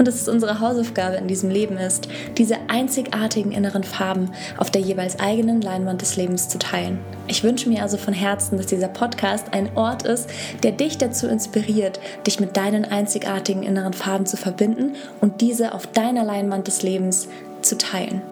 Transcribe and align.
und 0.00 0.08
dass 0.08 0.14
es 0.14 0.28
unsere 0.28 0.60
Hausaufgabe 0.60 1.16
in 1.16 1.28
diesem 1.28 1.50
Leben 1.50 1.76
ist, 1.76 2.08
diese 2.38 2.56
einzigartigen 2.68 3.52
inneren 3.52 3.84
Farben 3.84 4.30
auf 4.56 4.70
der 4.70 4.80
jeweils 4.80 5.20
eigenen 5.20 5.60
Leinwand 5.60 6.00
des 6.00 6.16
Lebens 6.16 6.48
zu 6.48 6.58
teilen. 6.58 6.98
Ich 7.26 7.44
wünsche 7.44 7.68
mir 7.68 7.82
also 7.82 7.98
von 7.98 8.14
Herzen, 8.14 8.56
dass 8.56 8.64
dieser 8.64 8.88
Podcast 8.88 9.52
ein 9.52 9.76
Ort 9.76 10.04
ist, 10.04 10.30
der 10.62 10.72
dich 10.72 10.96
dazu 10.96 11.26
inspiriert, 11.26 12.00
dich 12.26 12.40
mit 12.40 12.56
deinen 12.56 12.86
einzigartigen 12.86 13.62
inneren 13.62 13.92
Farben 13.92 14.24
zu 14.24 14.38
verbinden 14.38 14.94
und 15.20 15.42
diese 15.42 15.74
auf 15.74 15.86
deiner 15.86 16.24
Leinwand 16.24 16.66
des 16.66 16.82
Lebens 16.82 17.28
zu 17.60 17.76
teilen. 17.76 18.22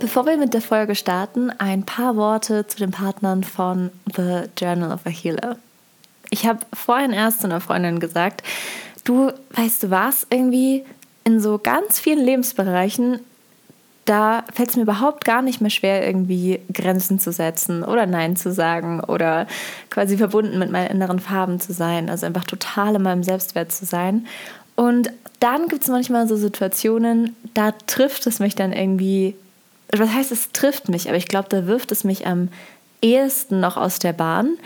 Bevor 0.00 0.26
wir 0.26 0.36
mit 0.36 0.52
der 0.52 0.62
Folge 0.62 0.96
starten, 0.96 1.52
ein 1.58 1.84
paar 1.84 2.16
Worte 2.16 2.66
zu 2.66 2.78
den 2.78 2.90
Partnern 2.90 3.44
von 3.44 3.90
The 4.16 4.46
Journal 4.58 4.90
of 4.90 5.06
a 5.06 5.10
Healer. 5.10 5.58
Ich 6.30 6.46
habe 6.46 6.60
vorhin 6.72 7.12
erst 7.12 7.40
zu 7.40 7.46
einer 7.46 7.60
Freundin 7.60 8.00
gesagt, 8.00 8.42
du 9.04 9.32
weißt 9.50 9.84
du 9.84 9.90
was, 9.90 10.26
irgendwie 10.30 10.84
in 11.24 11.40
so 11.40 11.58
ganz 11.58 11.98
vielen 11.98 12.24
Lebensbereichen, 12.24 13.20
da 14.08 14.44
fällt 14.54 14.70
es 14.70 14.76
mir 14.76 14.82
überhaupt 14.82 15.26
gar 15.26 15.42
nicht 15.42 15.60
mehr 15.60 15.70
schwer, 15.70 16.06
irgendwie 16.06 16.60
Grenzen 16.72 17.18
zu 17.18 17.30
setzen 17.30 17.84
oder 17.84 18.06
Nein 18.06 18.36
zu 18.36 18.50
sagen 18.50 19.00
oder 19.00 19.46
quasi 19.90 20.16
verbunden 20.16 20.58
mit 20.58 20.70
meinen 20.70 20.90
inneren 20.90 21.20
Farben 21.20 21.60
zu 21.60 21.74
sein, 21.74 22.08
also 22.08 22.24
einfach 22.24 22.44
total 22.44 22.94
in 22.94 23.02
meinem 23.02 23.22
Selbstwert 23.22 23.70
zu 23.70 23.84
sein. 23.84 24.26
Und 24.76 25.10
dann 25.40 25.68
gibt 25.68 25.82
es 25.82 25.88
manchmal 25.88 26.26
so 26.26 26.36
Situationen, 26.36 27.36
da 27.52 27.72
trifft 27.86 28.26
es 28.26 28.38
mich 28.38 28.54
dann 28.54 28.72
irgendwie, 28.72 29.36
was 29.94 30.10
heißt, 30.10 30.32
es 30.32 30.52
trifft 30.52 30.88
mich, 30.88 31.08
aber 31.08 31.18
ich 31.18 31.28
glaube, 31.28 31.48
da 31.50 31.66
wirft 31.66 31.92
es 31.92 32.02
mich 32.02 32.26
am 32.26 32.48
ehesten 33.02 33.60
noch 33.60 33.76
aus 33.76 33.98
der 33.98 34.14
Bahn. 34.14 34.56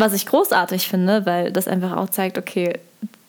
Was 0.00 0.12
ich 0.12 0.26
großartig 0.26 0.86
finde, 0.86 1.26
weil 1.26 1.50
das 1.50 1.66
einfach 1.66 1.96
auch 1.96 2.08
zeigt, 2.08 2.38
okay, 2.38 2.78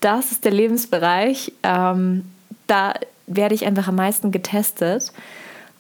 das 0.02 0.32
ist 0.32 0.46
der 0.46 0.52
Lebensbereich, 0.52 1.52
ähm, 1.64 2.26
da 2.68 2.94
werde 3.26 3.56
ich 3.56 3.66
einfach 3.66 3.88
am 3.88 3.96
meisten 3.96 4.32
getestet 4.32 5.12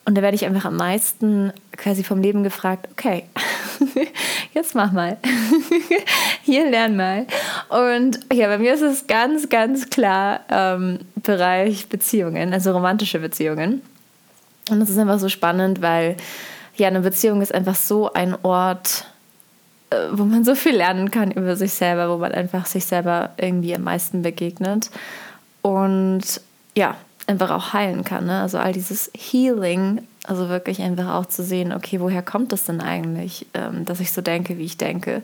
und 0.06 0.18
da 0.18 0.24
werde 0.24 0.34
ich 0.34 0.46
einfach 0.46 0.66
am 0.66 0.78
meisten 0.78 1.54
quasi 1.78 2.04
vom 2.04 2.24
Leben 2.24 2.42
gefragt, 2.42 2.88
okay, 2.92 3.26
jetzt 4.56 4.74
mach 4.74 4.92
mal, 4.92 5.18
hier 6.42 6.68
lern 6.68 6.96
mal. 6.96 7.28
Und 7.70 8.20
ja, 8.34 8.48
bei 8.48 8.58
mir 8.58 8.74
ist 8.74 8.82
es 8.82 9.06
ganz, 9.06 9.48
ganz 9.50 9.92
klar 9.92 10.40
ähm, 10.50 11.02
Bereich 11.18 11.88
Beziehungen, 11.88 12.52
also 12.52 12.72
romantische 12.72 13.20
Beziehungen. 13.20 13.84
Und 14.72 14.80
das 14.80 14.90
ist 14.90 14.98
einfach 14.98 15.20
so 15.20 15.30
spannend, 15.30 15.84
weil 15.84 16.18
ja, 16.78 16.88
eine 16.88 17.02
Beziehung 17.02 17.44
ist 17.44 17.54
einfach 17.54 17.76
so 17.76 18.12
ein 18.12 18.36
Ort, 18.42 19.06
wo 20.12 20.24
man 20.24 20.44
so 20.44 20.56
viel 20.56 20.76
lernen 20.76 21.12
kann 21.12 21.32
über 21.32 21.56
sich 21.56 21.74
selber, 21.74 22.10
wo 22.10 22.18
man 22.18 22.32
einfach 22.32 22.66
sich 22.66 22.86
selber 22.86 23.32
irgendwie 23.38 23.76
am 23.76 23.84
meisten 23.84 24.22
begegnet 24.22 24.90
und 25.62 26.42
ja, 26.76 26.96
einfach 27.28 27.52
auch 27.52 27.74
heilen 27.74 28.04
kann. 28.04 28.26
Ne? 28.26 28.42
Also 28.42 28.58
all 28.58 28.74
dieses 28.74 29.12
Healing, 29.16 30.02
also 30.24 30.50
wirklich 30.50 30.82
einfach 30.82 31.16
auch 31.16 31.26
zu 31.28 31.44
sehen, 31.44 31.72
okay, 31.72 32.00
woher 32.00 32.22
kommt 32.22 32.54
es 32.54 32.66
denn 32.66 32.82
eigentlich, 32.82 33.46
ähm, 33.54 33.86
dass 33.86 34.00
ich 34.00 34.12
so 34.12 34.22
denke, 34.22 34.58
wie 34.58 34.66
ich 34.66 34.78
denke? 34.78 35.22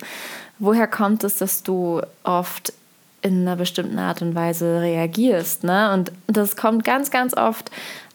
Woher 0.59 0.87
kommt 0.87 1.23
es, 1.23 1.37
dass 1.37 1.63
du 1.63 2.01
oft 2.23 2.73
in 3.21 3.41
einer 3.41 3.55
bestimmten 3.55 3.97
Art 3.97 4.21
und 4.21 4.35
Weise 4.35 4.81
reagierst? 4.81 5.63
Ne? 5.63 5.91
Und 5.93 6.11
das 6.27 6.55
kommt 6.55 6.83
ganz, 6.83 7.09
ganz 7.11 7.35
oft 7.35 7.71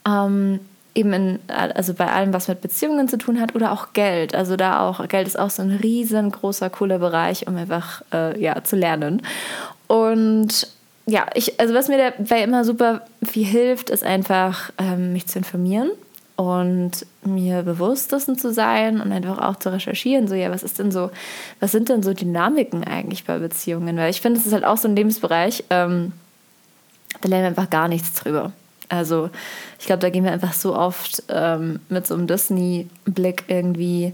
ähm, 0.07 0.61
eben 0.95 1.13
in, 1.13 1.39
also 1.49 1.95
bei 1.95 2.11
allem, 2.11 2.33
was 2.33 2.49
mit 2.49 2.61
Beziehungen 2.61 3.09
zu 3.09 3.19
tun 3.19 3.41
hat 3.41 3.55
oder 3.55 3.73
auch 3.73 3.93
Geld. 3.93 4.35
Also 4.35 4.57
da 4.57 4.87
auch, 4.89 5.07
Geld 5.09 5.27
ist 5.27 5.39
auch 5.39 5.51
so 5.51 5.63
ein 5.63 5.71
riesengroßer, 5.71 6.71
cooler 6.71 6.99
Bereich, 6.99 7.47
um 7.47 7.57
einfach 7.57 8.03
äh, 8.13 8.41
ja, 8.41 8.63
zu 8.65 8.77
lernen. 8.77 9.23
Und 9.87 10.69
ja, 11.07 11.27
ich, 11.35 11.59
also 11.61 11.75
was 11.75 11.89
mir 11.89 12.13
dabei 12.17 12.43
immer 12.43 12.65
super 12.65 13.03
viel 13.23 13.47
hilft, 13.47 13.91
ist 13.91 14.05
einfach, 14.05 14.73
ähm, 14.79 15.13
mich 15.13 15.27
zu 15.27 15.39
informieren 15.39 15.91
und 16.37 17.05
mir 17.23 17.63
bewusst 17.63 18.13
dessen 18.13 18.39
zu 18.39 18.53
sein 18.53 19.01
und 19.01 19.13
einfach 19.13 19.39
auch 19.39 19.57
zu 19.57 19.73
recherchieren, 19.73 20.27
so 20.27 20.35
ja, 20.35 20.51
was 20.51 20.63
ist 20.63 20.79
denn 20.79 20.91
so, 20.91 21.11
was 21.61 21.73
sind 21.73 21.89
denn 21.89 22.03
so 22.03 22.15
Dynamiken 22.15 22.83
eigentlich 22.85 23.25
bei 23.25 23.39
Beziehungen? 23.39 23.97
Weil 23.97 24.11
ich 24.11 24.21
finde, 24.21 24.41
es 24.41 24.47
ist 24.47 24.53
halt 24.53 24.65
auch 24.65 24.79
so 24.79 24.89
ein 24.89 24.97
Lebensbereich, 24.97 25.65
ähm, 25.71 26.13
da 27.21 27.29
lernen 27.29 27.45
wir 27.45 27.49
einfach 27.49 27.71
gar 27.71 27.89
nichts 27.89 28.15
drüber. 28.15 28.53
Also 28.91 29.31
ich 29.79 29.87
glaube, 29.87 30.01
da 30.01 30.11
gehen 30.11 30.25
wir 30.25 30.33
einfach 30.33 30.53
so 30.53 30.77
oft 30.77 31.23
ähm, 31.29 31.81
mit 31.89 32.07
so 32.07 32.15
einem 32.15 32.27
Disney-Blick 32.27 33.45
irgendwie 33.49 34.13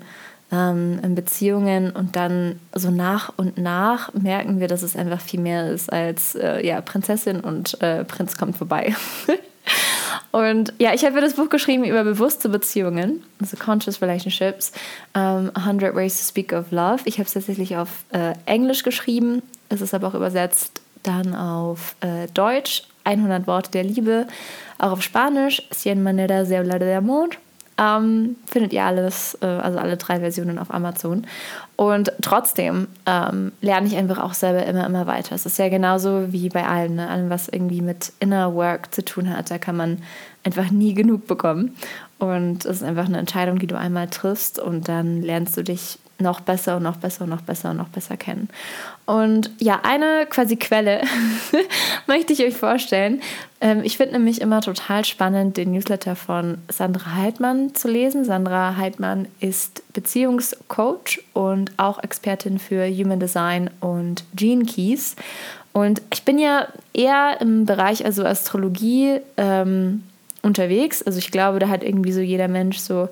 ähm, 0.53 1.01
in 1.03 1.15
Beziehungen 1.15 1.91
und 1.91 2.15
dann 2.15 2.61
so 2.75 2.91
nach 2.91 3.33
und 3.37 3.59
nach 3.59 4.13
merken 4.15 4.61
wir, 4.61 4.69
dass 4.69 4.83
es 4.83 4.95
einfach 4.95 5.21
viel 5.21 5.41
mehr 5.41 5.71
ist 5.71 5.93
als 5.93 6.35
äh, 6.35 6.65
ja, 6.65 6.81
Prinzessin 6.81 7.41
und 7.41 7.81
äh, 7.83 8.05
Prinz 8.05 8.37
kommt 8.37 8.57
vorbei. 8.57 8.95
und 10.31 10.73
ja, 10.79 10.95
ich 10.95 11.05
habe 11.05 11.21
das 11.21 11.35
Buch 11.35 11.49
geschrieben 11.49 11.85
über 11.85 12.05
bewusste 12.05 12.49
Beziehungen, 12.49 13.25
also 13.41 13.57
Conscious 13.57 14.01
Relationships, 14.01 14.73
um, 15.15 15.23
ähm, 15.23 15.51
100 15.55 15.95
Ways 15.97 16.17
to 16.19 16.29
Speak 16.29 16.53
of 16.53 16.71
Love. 16.71 17.01
Ich 17.07 17.15
habe 17.15 17.27
es 17.27 17.33
tatsächlich 17.33 17.77
auf 17.77 18.05
äh, 18.13 18.35
Englisch 18.45 18.83
geschrieben, 18.83 19.43
es 19.69 19.81
ist 19.81 19.95
aber 19.95 20.09
auch 20.09 20.15
übersetzt 20.15 20.81
dann 21.07 21.35
auf 21.35 21.97
äh, 22.01 22.27
Deutsch, 22.35 22.85
100 23.05 23.47
Worte 23.47 23.71
der 23.71 23.85
Liebe 23.85 24.27
auch 24.79 24.93
auf 24.93 25.03
Spanisch, 25.03 25.63
Cien 25.73 26.03
Maneras 26.03 26.49
de 26.49 26.59
Hablar 26.59 26.79
de 26.79 26.95
Amor. 26.95 27.29
Ähm, 27.79 28.37
findet 28.47 28.73
ihr 28.73 28.85
alles, 28.85 29.37
äh, 29.43 29.47
also 29.47 29.79
alle 29.79 29.99
drei 29.99 30.21
Versionen 30.21 30.59
auf 30.59 30.73
Amazon. 30.73 31.27
Und 31.77 32.11
trotzdem 32.23 32.89
ähm, 33.05 33.53
lerne 33.61 33.87
ich 33.87 33.97
einfach 33.97 34.19
auch 34.19 34.33
selber 34.33 34.65
immer, 34.65 34.87
immer 34.87 35.07
weiter. 35.07 35.35
Es 35.35 35.45
ist 35.45 35.59
ja 35.59 35.69
genauso 35.69 36.33
wie 36.33 36.49
bei 36.49 36.67
allem, 36.67 36.95
ne? 36.95 37.09
allem, 37.09 37.29
was 37.29 37.49
irgendwie 37.49 37.83
mit 37.83 38.13
Inner 38.19 38.55
Work 38.55 38.95
zu 38.95 39.05
tun 39.05 39.29
hat. 39.29 39.51
Da 39.51 39.59
kann 39.59 39.77
man 39.77 39.99
einfach 40.43 40.71
nie 40.71 40.95
genug 40.95 41.27
bekommen. 41.27 41.77
Und 42.19 42.65
es 42.65 42.79
ist 42.79 42.83
einfach 42.83 43.07
eine 43.07 43.19
Entscheidung, 43.19 43.59
die 43.59 43.67
du 43.67 43.77
einmal 43.77 44.09
triffst 44.09 44.59
und 44.59 44.89
dann 44.89 45.21
lernst 45.21 45.55
du 45.59 45.63
dich 45.63 45.99
noch 46.19 46.41
besser 46.41 46.77
und 46.77 46.83
noch 46.83 46.97
besser 46.97 47.25
und 47.25 47.31
noch 47.31 47.43
besser 47.43 47.71
und 47.71 47.77
noch 47.77 47.89
besser 47.89 48.17
kennen. 48.17 48.49
Und 49.05 49.51
ja, 49.59 49.81
eine 49.83 50.27
quasi 50.29 50.57
Quelle 50.57 51.03
möchte 52.07 52.33
ich 52.33 52.43
euch 52.43 52.57
vorstellen. 52.57 53.21
Ähm, 53.61 53.83
ich 53.85 53.97
finde 53.97 54.15
nämlich 54.15 54.41
immer 54.41 54.61
total 54.63 55.05
spannend, 55.05 55.57
den 55.57 55.73
Newsletter 55.73 56.17
von 56.17 56.59
Sandra 56.69 57.15
Heidmann 57.15 57.75
zu 57.75 57.89
lesen. 57.89 58.25
Sandra 58.25 58.77
Heidmann 58.77 59.29
ist 59.41 59.83
Beziehungscoach 59.93 61.23
und 61.35 61.73
auch 61.77 62.03
Expertin 62.03 62.59
für 62.59 62.87
Human 62.89 63.21
Design 63.21 63.71
und 63.81 64.25
Gene 64.35 64.65
Keys. 64.65 65.17
Und 65.73 66.01
ich 66.11 66.25
bin 66.25 66.39
ja 66.39 66.69
eher 66.95 67.37
im 67.41 67.67
Bereich 67.67 68.05
also 68.07 68.25
Astrologie 68.25 69.21
ähm, 69.37 70.03
unterwegs. 70.41 71.03
Also 71.03 71.19
ich 71.19 71.31
glaube, 71.31 71.59
da 71.59 71.69
hat 71.69 71.85
irgendwie 71.85 72.13
so 72.13 72.21
jeder 72.21 72.49
Mensch 72.49 72.79
so 72.79 73.11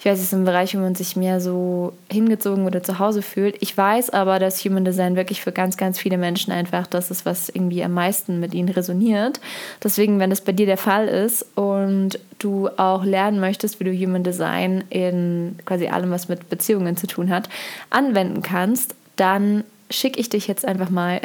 ich 0.00 0.06
weiß, 0.06 0.18
es 0.18 0.24
ist 0.24 0.32
ein 0.32 0.46
Bereich, 0.46 0.74
wo 0.74 0.80
man 0.80 0.94
sich 0.94 1.14
mehr 1.14 1.42
so 1.42 1.92
hingezogen 2.10 2.64
oder 2.64 2.82
zu 2.82 2.98
Hause 2.98 3.20
fühlt. 3.20 3.56
Ich 3.60 3.76
weiß 3.76 4.08
aber, 4.08 4.38
dass 4.38 4.64
Human 4.64 4.82
Design 4.82 5.14
wirklich 5.14 5.42
für 5.42 5.52
ganz, 5.52 5.76
ganz 5.76 5.98
viele 5.98 6.16
Menschen 6.16 6.54
einfach 6.54 6.86
das 6.86 7.10
ist, 7.10 7.26
was 7.26 7.50
irgendwie 7.50 7.84
am 7.84 7.92
meisten 7.92 8.40
mit 8.40 8.54
ihnen 8.54 8.70
resoniert. 8.70 9.40
Deswegen, 9.84 10.18
wenn 10.18 10.30
das 10.30 10.40
bei 10.40 10.52
dir 10.52 10.64
der 10.64 10.78
Fall 10.78 11.06
ist 11.06 11.44
und 11.54 12.18
du 12.38 12.70
auch 12.78 13.04
lernen 13.04 13.40
möchtest, 13.40 13.78
wie 13.78 13.84
du 13.84 13.92
Human 13.92 14.22
Design 14.22 14.84
in 14.88 15.58
quasi 15.66 15.88
allem, 15.88 16.10
was 16.10 16.30
mit 16.30 16.48
Beziehungen 16.48 16.96
zu 16.96 17.06
tun 17.06 17.28
hat, 17.28 17.50
anwenden 17.90 18.40
kannst, 18.40 18.94
dann 19.16 19.64
schicke 19.90 20.20
ich 20.20 20.28
dich 20.28 20.46
jetzt 20.46 20.64
einfach 20.64 20.90
mal 20.90 21.20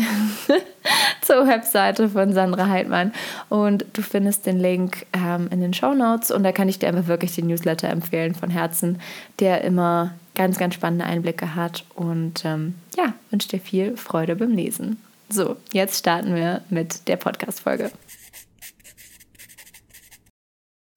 zur 1.21 1.47
Webseite 1.47 2.09
von 2.09 2.33
Sandra 2.33 2.67
Heidmann 2.67 3.13
und 3.50 3.85
du 3.94 4.01
findest 4.01 4.45
den 4.45 4.59
Link 4.59 5.06
ähm, 5.13 5.47
in 5.51 5.62
den 5.62 5.73
Show 5.73 5.94
Notes 5.94 6.31
und 6.31 6.44
da 6.44 6.51
kann 6.51 6.67
ich 6.67 6.79
dir 6.79 6.89
einfach 6.89 7.07
wirklich 7.07 7.35
den 7.35 7.47
Newsletter 7.47 7.89
empfehlen 7.89 8.35
von 8.35 8.50
Herzen, 8.50 9.00
der 9.39 9.63
immer 9.63 10.15
ganz, 10.33 10.57
ganz 10.57 10.73
spannende 10.73 11.06
Einblicke 11.06 11.56
hat 11.56 11.85
und 11.95 12.44
ähm, 12.44 12.75
ja, 12.97 13.13
wünsche 13.29 13.50
dir 13.50 13.59
viel 13.59 13.95
Freude 13.97 14.35
beim 14.35 14.51
Lesen. 14.51 14.97
So, 15.29 15.57
jetzt 15.71 16.00
starten 16.00 16.35
wir 16.35 16.61
mit 16.69 17.07
der 17.07 17.15
Podcast-Folge. 17.15 17.91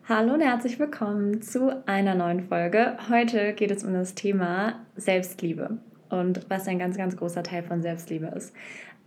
Hallo 0.09 0.35
und 0.35 0.41
herzlich 0.41 0.79
willkommen 0.79 1.43
zu 1.43 1.87
einer 1.87 2.14
neuen 2.14 2.49
Folge. 2.49 2.97
Heute 3.11 3.53
geht 3.53 3.71
es 3.71 3.85
um 3.85 3.93
das 3.93 4.14
Thema 4.14 4.81
Selbstliebe 4.97 5.79
und 6.11 6.49
was 6.49 6.69
ein 6.69 6.79
ganz, 6.79 6.97
ganz 6.97 7.17
großer 7.17 7.43
Teil 7.43 7.63
von 7.63 7.83
Selbstliebe 7.83 8.27
ist. 8.37 8.55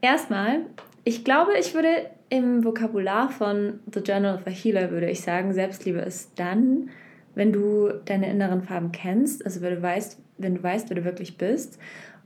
Erstmal, 0.01 0.62
ich 1.03 1.24
glaube, 1.24 1.51
ich 1.59 1.74
würde 1.74 1.89
im 2.30 2.63
Vokabular 2.63 3.30
von 3.30 3.80
The 3.94 4.00
Journal 4.00 4.36
of 4.36 4.48
a 4.48 4.50
Healer 4.50 4.92
würde 4.92 5.09
ich 5.09 5.21
sagen, 5.21 5.53
Selbstliebe 5.53 6.00
ist 6.00 6.39
dann, 6.39 6.89
wenn 7.36 7.51
du 7.51 7.89
deine 8.06 8.30
inneren 8.30 8.62
Farben 8.62 8.92
kennst, 8.92 9.45
also 9.45 9.62
wenn 9.62 9.75
du 9.75 9.81
weißt, 9.81 10.18
wenn 10.38 10.56
du 10.56 10.63
weißt, 10.63 10.89
wer 10.89 10.98
du 10.98 11.06
wirklich 11.06 11.38
bist 11.38 11.77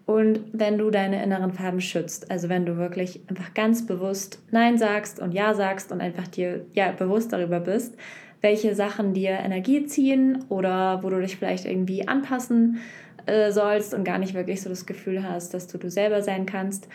und 0.06 0.42
wenn 0.54 0.78
du 0.78 0.90
deine 0.90 1.24
inneren 1.24 1.52
Farben 1.52 1.82
schützt, 1.82 2.32
also 2.32 2.50
wenn 2.50 2.66
du 2.66 2.78
wirklich 2.78 3.22
einfach 3.28 3.54
ganz 3.54 3.86
bewusst 3.86 4.42
Nein 4.52 4.78
sagst 4.78 5.20
und 5.20 5.34
Ja 5.34 5.54
sagst 5.54 5.92
und 5.92 6.02
einfach 6.02 6.28
dir 6.28 6.66
ja 6.74 6.92
bewusst 6.92 7.34
darüber 7.34 7.60
bist, 7.60 7.96
welche 8.42 8.76
Sachen 8.76 9.14
dir 9.14 9.32
Energie 9.32 9.86
ziehen 9.86 10.46
oder 10.50 11.02
wo 11.02 11.10
du 11.10 11.20
dich 11.20 11.38
vielleicht 11.38 11.66
irgendwie 11.66 12.08
anpassen 12.08 12.80
äh, 13.26 13.52
sollst 13.52 13.94
und 13.94 14.04
gar 14.04 14.18
nicht 14.18 14.34
wirklich 14.34 14.62
so 14.62 14.70
das 14.70 14.86
Gefühl 14.86 15.28
hast, 15.28 15.54
dass 15.54 15.68
du 15.68 15.78
du 15.78 15.90
selber 15.90 16.22
sein 16.22 16.46
kannst. 16.46 16.88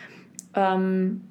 Ähm, 0.55 1.21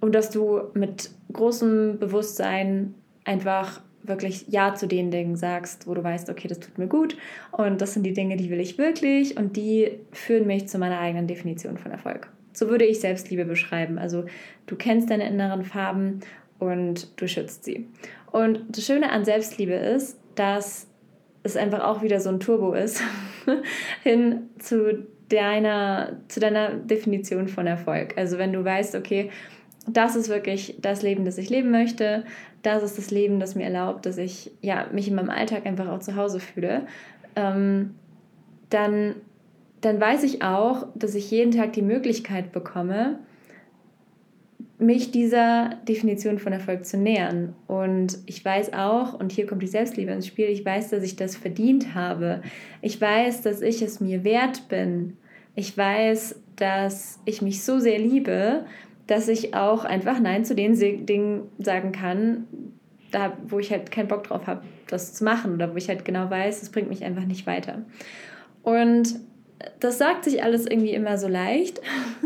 und 0.00 0.14
dass 0.14 0.30
du 0.30 0.60
mit 0.74 1.10
großem 1.32 1.98
Bewusstsein 1.98 2.94
einfach 3.24 3.80
wirklich 4.02 4.46
Ja 4.48 4.74
zu 4.74 4.86
den 4.86 5.10
Dingen 5.10 5.36
sagst, 5.36 5.86
wo 5.86 5.94
du 5.94 6.02
weißt, 6.02 6.30
okay, 6.30 6.48
das 6.48 6.60
tut 6.60 6.78
mir 6.78 6.86
gut 6.86 7.16
und 7.52 7.80
das 7.80 7.94
sind 7.94 8.04
die 8.04 8.12
Dinge, 8.12 8.36
die 8.36 8.50
will 8.50 8.60
ich 8.60 8.78
wirklich 8.78 9.36
und 9.36 9.56
die 9.56 9.98
führen 10.12 10.46
mich 10.46 10.68
zu 10.68 10.78
meiner 10.78 10.98
eigenen 10.98 11.26
Definition 11.26 11.76
von 11.76 11.90
Erfolg. 11.90 12.28
So 12.52 12.68
würde 12.68 12.84
ich 12.84 13.00
Selbstliebe 13.00 13.44
beschreiben. 13.44 13.98
Also 13.98 14.24
du 14.66 14.76
kennst 14.76 15.10
deine 15.10 15.28
inneren 15.28 15.64
Farben 15.64 16.20
und 16.58 17.20
du 17.20 17.28
schützt 17.28 17.64
sie. 17.64 17.88
Und 18.30 18.60
das 18.68 18.84
Schöne 18.86 19.10
an 19.10 19.24
Selbstliebe 19.24 19.74
ist, 19.74 20.18
dass 20.36 20.86
es 21.46 21.56
einfach 21.56 21.84
auch 21.84 22.02
wieder 22.02 22.20
so 22.20 22.28
ein 22.28 22.40
Turbo 22.40 22.74
ist 22.74 23.02
hin 24.02 24.50
zu 24.58 25.06
deiner, 25.28 26.20
zu 26.28 26.40
deiner 26.40 26.70
Definition 26.70 27.48
von 27.48 27.66
Erfolg. 27.66 28.16
Also 28.16 28.38
wenn 28.38 28.52
du 28.52 28.64
weißt, 28.64 28.94
okay, 28.94 29.30
das 29.88 30.16
ist 30.16 30.28
wirklich 30.28 30.76
das 30.80 31.02
Leben, 31.02 31.24
das 31.24 31.38
ich 31.38 31.48
leben 31.48 31.70
möchte, 31.70 32.24
das 32.62 32.82
ist 32.82 32.98
das 32.98 33.10
Leben, 33.10 33.38
das 33.38 33.54
mir 33.54 33.64
erlaubt, 33.64 34.06
dass 34.06 34.18
ich 34.18 34.50
ja, 34.60 34.86
mich 34.92 35.08
in 35.08 35.14
meinem 35.14 35.30
Alltag 35.30 35.66
einfach 35.66 35.88
auch 35.88 36.00
zu 36.00 36.16
Hause 36.16 36.40
fühle, 36.40 36.86
ähm, 37.36 37.94
dann, 38.70 39.14
dann 39.80 40.00
weiß 40.00 40.24
ich 40.24 40.42
auch, 40.42 40.86
dass 40.94 41.14
ich 41.14 41.30
jeden 41.30 41.52
Tag 41.52 41.72
die 41.74 41.82
Möglichkeit 41.82 42.50
bekomme, 42.52 43.20
mich 44.78 45.10
dieser 45.10 45.70
Definition 45.88 46.38
von 46.38 46.52
Erfolg 46.52 46.84
zu 46.84 46.98
nähern. 46.98 47.54
Und 47.66 48.18
ich 48.26 48.44
weiß 48.44 48.74
auch, 48.74 49.18
und 49.18 49.32
hier 49.32 49.46
kommt 49.46 49.62
die 49.62 49.68
Selbstliebe 49.68 50.12
ins 50.12 50.26
Spiel, 50.26 50.46
ich 50.46 50.64
weiß, 50.64 50.90
dass 50.90 51.02
ich 51.02 51.16
das 51.16 51.36
verdient 51.36 51.94
habe. 51.94 52.42
Ich 52.82 53.00
weiß, 53.00 53.42
dass 53.42 53.62
ich 53.62 53.80
es 53.82 54.00
mir 54.00 54.24
wert 54.24 54.68
bin. 54.68 55.16
Ich 55.54 55.76
weiß, 55.76 56.40
dass 56.56 57.20
ich 57.24 57.40
mich 57.40 57.62
so 57.62 57.78
sehr 57.78 57.98
liebe, 57.98 58.66
dass 59.06 59.28
ich 59.28 59.54
auch 59.54 59.84
einfach 59.84 60.20
Nein 60.20 60.44
zu 60.44 60.54
den 60.54 60.74
Dingen 61.06 61.42
sagen 61.58 61.92
kann, 61.92 62.44
da, 63.12 63.36
wo 63.48 63.58
ich 63.58 63.70
halt 63.70 63.90
keinen 63.90 64.08
Bock 64.08 64.24
drauf 64.24 64.46
habe, 64.46 64.62
das 64.88 65.14
zu 65.14 65.24
machen 65.24 65.54
oder 65.54 65.72
wo 65.72 65.76
ich 65.76 65.88
halt 65.88 66.04
genau 66.04 66.28
weiß, 66.28 66.60
das 66.60 66.70
bringt 66.70 66.88
mich 66.88 67.04
einfach 67.04 67.24
nicht 67.24 67.46
weiter. 67.46 67.82
Und 68.62 69.20
das 69.80 69.98
sagt 69.98 70.24
sich 70.24 70.42
alles 70.42 70.66
irgendwie 70.66 70.92
immer 70.92 71.18
so 71.18 71.28
leicht 71.28 71.80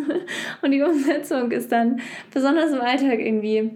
und 0.62 0.70
die 0.70 0.82
Umsetzung 0.82 1.50
ist 1.52 1.70
dann 1.70 2.00
besonders 2.32 2.72
im 2.72 2.80
Alltag 2.80 3.20
irgendwie 3.20 3.70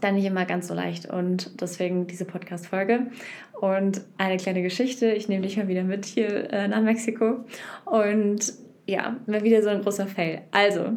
dann 0.00 0.14
nicht 0.16 0.24
immer 0.24 0.44
ganz 0.44 0.68
so 0.68 0.74
leicht 0.74 1.06
und 1.06 1.60
deswegen 1.60 2.06
diese 2.06 2.24
Podcast-Folge. 2.24 3.06
Und 3.60 4.02
eine 4.18 4.36
kleine 4.36 4.62
Geschichte, 4.62 5.12
ich 5.12 5.28
nehme 5.28 5.42
dich 5.42 5.56
mal 5.56 5.68
wieder 5.68 5.84
mit 5.84 6.04
hier 6.04 6.52
äh, 6.52 6.66
nach 6.66 6.82
Mexiko 6.82 7.44
und 7.84 8.52
ja, 8.86 9.16
mal 9.26 9.44
wieder 9.44 9.62
so 9.62 9.68
ein 9.68 9.82
großer 9.82 10.08
Fail. 10.08 10.42
Also, 10.50 10.94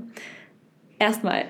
erstmal, 0.99 1.45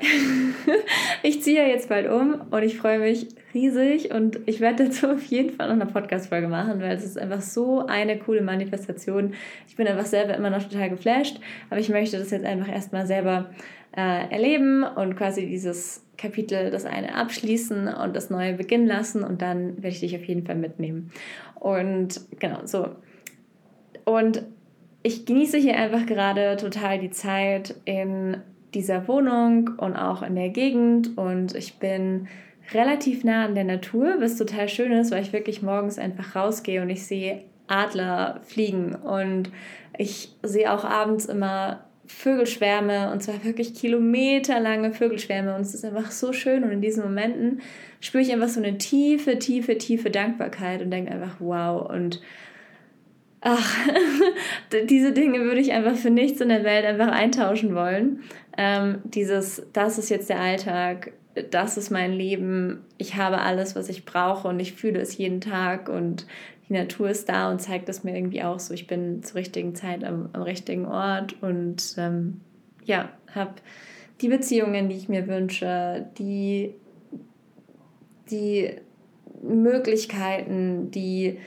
ich 1.23 1.41
ziehe 1.43 1.61
ja 1.61 1.67
jetzt 1.67 1.89
bald 1.89 2.09
um 2.09 2.41
und 2.51 2.63
ich 2.63 2.77
freue 2.77 2.99
mich 2.99 3.27
riesig 3.53 4.13
und 4.13 4.39
ich 4.45 4.59
werde 4.59 4.85
dazu 4.85 5.07
auf 5.07 5.23
jeden 5.25 5.51
Fall 5.51 5.67
noch 5.67 5.81
eine 5.81 5.91
Podcast-Folge 5.91 6.47
machen, 6.47 6.81
weil 6.81 6.95
es 6.95 7.05
ist 7.05 7.17
einfach 7.17 7.41
so 7.41 7.85
eine 7.85 8.17
coole 8.17 8.41
Manifestation. 8.41 9.33
Ich 9.67 9.75
bin 9.75 9.87
einfach 9.87 10.05
selber 10.05 10.35
immer 10.35 10.49
noch 10.49 10.63
total 10.63 10.89
geflasht, 10.89 11.39
aber 11.69 11.79
ich 11.79 11.89
möchte 11.89 12.17
das 12.17 12.31
jetzt 12.31 12.45
einfach 12.45 12.69
erstmal 12.69 13.05
selber 13.07 13.49
äh, 13.95 14.29
erleben 14.29 14.83
und 14.83 15.15
quasi 15.15 15.45
dieses 15.45 16.03
Kapitel, 16.17 16.71
das 16.71 16.85
eine 16.85 17.15
abschließen 17.15 17.87
und 17.87 18.15
das 18.15 18.29
neue 18.29 18.53
beginnen 18.53 18.87
lassen 18.87 19.23
und 19.23 19.41
dann 19.41 19.77
werde 19.77 19.89
ich 19.89 19.99
dich 19.99 20.15
auf 20.15 20.23
jeden 20.25 20.45
Fall 20.45 20.55
mitnehmen. 20.55 21.11
Und 21.55 22.21
genau, 22.39 22.59
so. 22.65 22.89
Und 24.05 24.43
ich 25.03 25.25
genieße 25.25 25.57
hier 25.57 25.77
einfach 25.77 26.05
gerade 26.05 26.57
total 26.57 26.99
die 26.99 27.11
Zeit 27.11 27.75
in 27.85 28.37
dieser 28.75 29.07
Wohnung 29.07 29.71
und 29.77 29.95
auch 29.95 30.21
in 30.21 30.35
der 30.35 30.49
Gegend. 30.49 31.17
Und 31.17 31.55
ich 31.55 31.79
bin 31.79 32.27
relativ 32.73 33.23
nah 33.23 33.45
an 33.45 33.55
der 33.55 33.63
Natur, 33.63 34.15
was 34.19 34.37
total 34.37 34.69
schön 34.69 34.91
ist, 34.91 35.11
weil 35.11 35.23
ich 35.23 35.33
wirklich 35.33 35.61
morgens 35.61 35.97
einfach 35.97 36.35
rausgehe 36.35 36.81
und 36.81 36.89
ich 36.89 37.05
sehe 37.05 37.43
Adler 37.67 38.41
fliegen. 38.43 38.95
Und 38.95 39.49
ich 39.97 40.35
sehe 40.43 40.71
auch 40.71 40.83
abends 40.83 41.25
immer 41.25 41.85
Vögelschwärme 42.07 43.11
und 43.11 43.23
zwar 43.23 43.43
wirklich 43.43 43.73
kilometerlange 43.73 44.93
Vögelschwärme. 44.93 45.55
Und 45.55 45.61
es 45.61 45.73
ist 45.73 45.85
einfach 45.85 46.11
so 46.11 46.33
schön. 46.33 46.63
Und 46.63 46.71
in 46.71 46.81
diesen 46.81 47.03
Momenten 47.03 47.61
spüre 47.99 48.23
ich 48.23 48.31
einfach 48.31 48.49
so 48.49 48.61
eine 48.61 48.77
tiefe, 48.77 49.39
tiefe, 49.39 49.77
tiefe 49.77 50.11
Dankbarkeit 50.11 50.81
und 50.81 50.91
denke 50.91 51.11
einfach 51.11 51.37
wow. 51.39 51.89
Und 51.89 52.21
ach, 53.41 53.77
diese 54.89 55.13
Dinge 55.13 55.39
würde 55.39 55.61
ich 55.61 55.71
einfach 55.71 55.95
für 55.95 56.09
nichts 56.09 56.41
in 56.41 56.49
der 56.49 56.63
Welt 56.63 56.85
einfach 56.85 57.07
eintauschen 57.07 57.73
wollen. 57.75 58.21
Ähm, 58.57 58.99
dieses, 59.03 59.63
das 59.73 59.97
ist 59.97 60.09
jetzt 60.09 60.29
der 60.29 60.39
Alltag, 60.39 61.11
das 61.51 61.77
ist 61.77 61.89
mein 61.89 62.13
Leben, 62.13 62.85
ich 62.97 63.15
habe 63.15 63.41
alles, 63.41 63.75
was 63.75 63.89
ich 63.89 64.05
brauche 64.05 64.47
und 64.47 64.59
ich 64.59 64.73
fühle 64.73 64.99
es 64.99 65.17
jeden 65.17 65.41
Tag 65.41 65.89
und 65.89 66.25
die 66.67 66.73
Natur 66.73 67.09
ist 67.09 67.29
da 67.29 67.51
und 67.51 67.61
zeigt 67.61 67.89
es 67.89 68.03
mir 68.03 68.15
irgendwie 68.15 68.43
auch 68.43 68.59
so, 68.59 68.73
ich 68.73 68.87
bin 68.87 69.21
zur 69.21 69.35
richtigen 69.35 69.75
Zeit 69.75 70.03
am, 70.03 70.29
am 70.33 70.41
richtigen 70.41 70.85
Ort 70.85 71.35
und 71.41 71.95
ähm, 71.97 72.41
ja, 72.85 73.09
habe 73.33 73.55
die 74.21 74.29
Beziehungen, 74.29 74.89
die 74.89 74.95
ich 74.95 75.09
mir 75.09 75.27
wünsche, 75.27 76.07
die, 76.17 76.73
die 78.31 78.71
Möglichkeiten, 79.43 80.89
die 80.91 81.37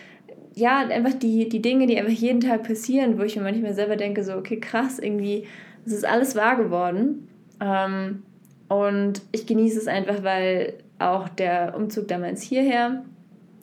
ja, 0.55 0.79
einfach 0.81 1.15
die, 1.15 1.49
die 1.49 1.63
Dinge, 1.63 1.87
die 1.87 1.99
einfach 1.99 2.13
jeden 2.13 2.41
Tag 2.41 2.65
passieren, 2.65 3.19
wo 3.19 3.23
ich 3.23 3.37
mir 3.37 3.43
manchmal 3.43 3.75
selber 3.75 3.97
denke, 3.97 4.25
so, 4.25 4.35
okay, 4.35 4.59
krass, 4.59 4.99
irgendwie, 4.99 5.45
es 5.89 5.99
ist 5.99 6.07
alles 6.07 6.37
wahr 6.37 6.57
geworden. 6.57 7.29
Ähm, 7.61 8.23
und 8.69 9.23
ich 9.33 9.47
genieße 9.47 9.79
es 9.79 9.89
einfach, 9.89 10.23
weil 10.23 10.75
auch 10.99 11.29
der 11.29 11.75
Umzug 11.77 12.09
damals 12.09 12.43
hierher 12.43 13.03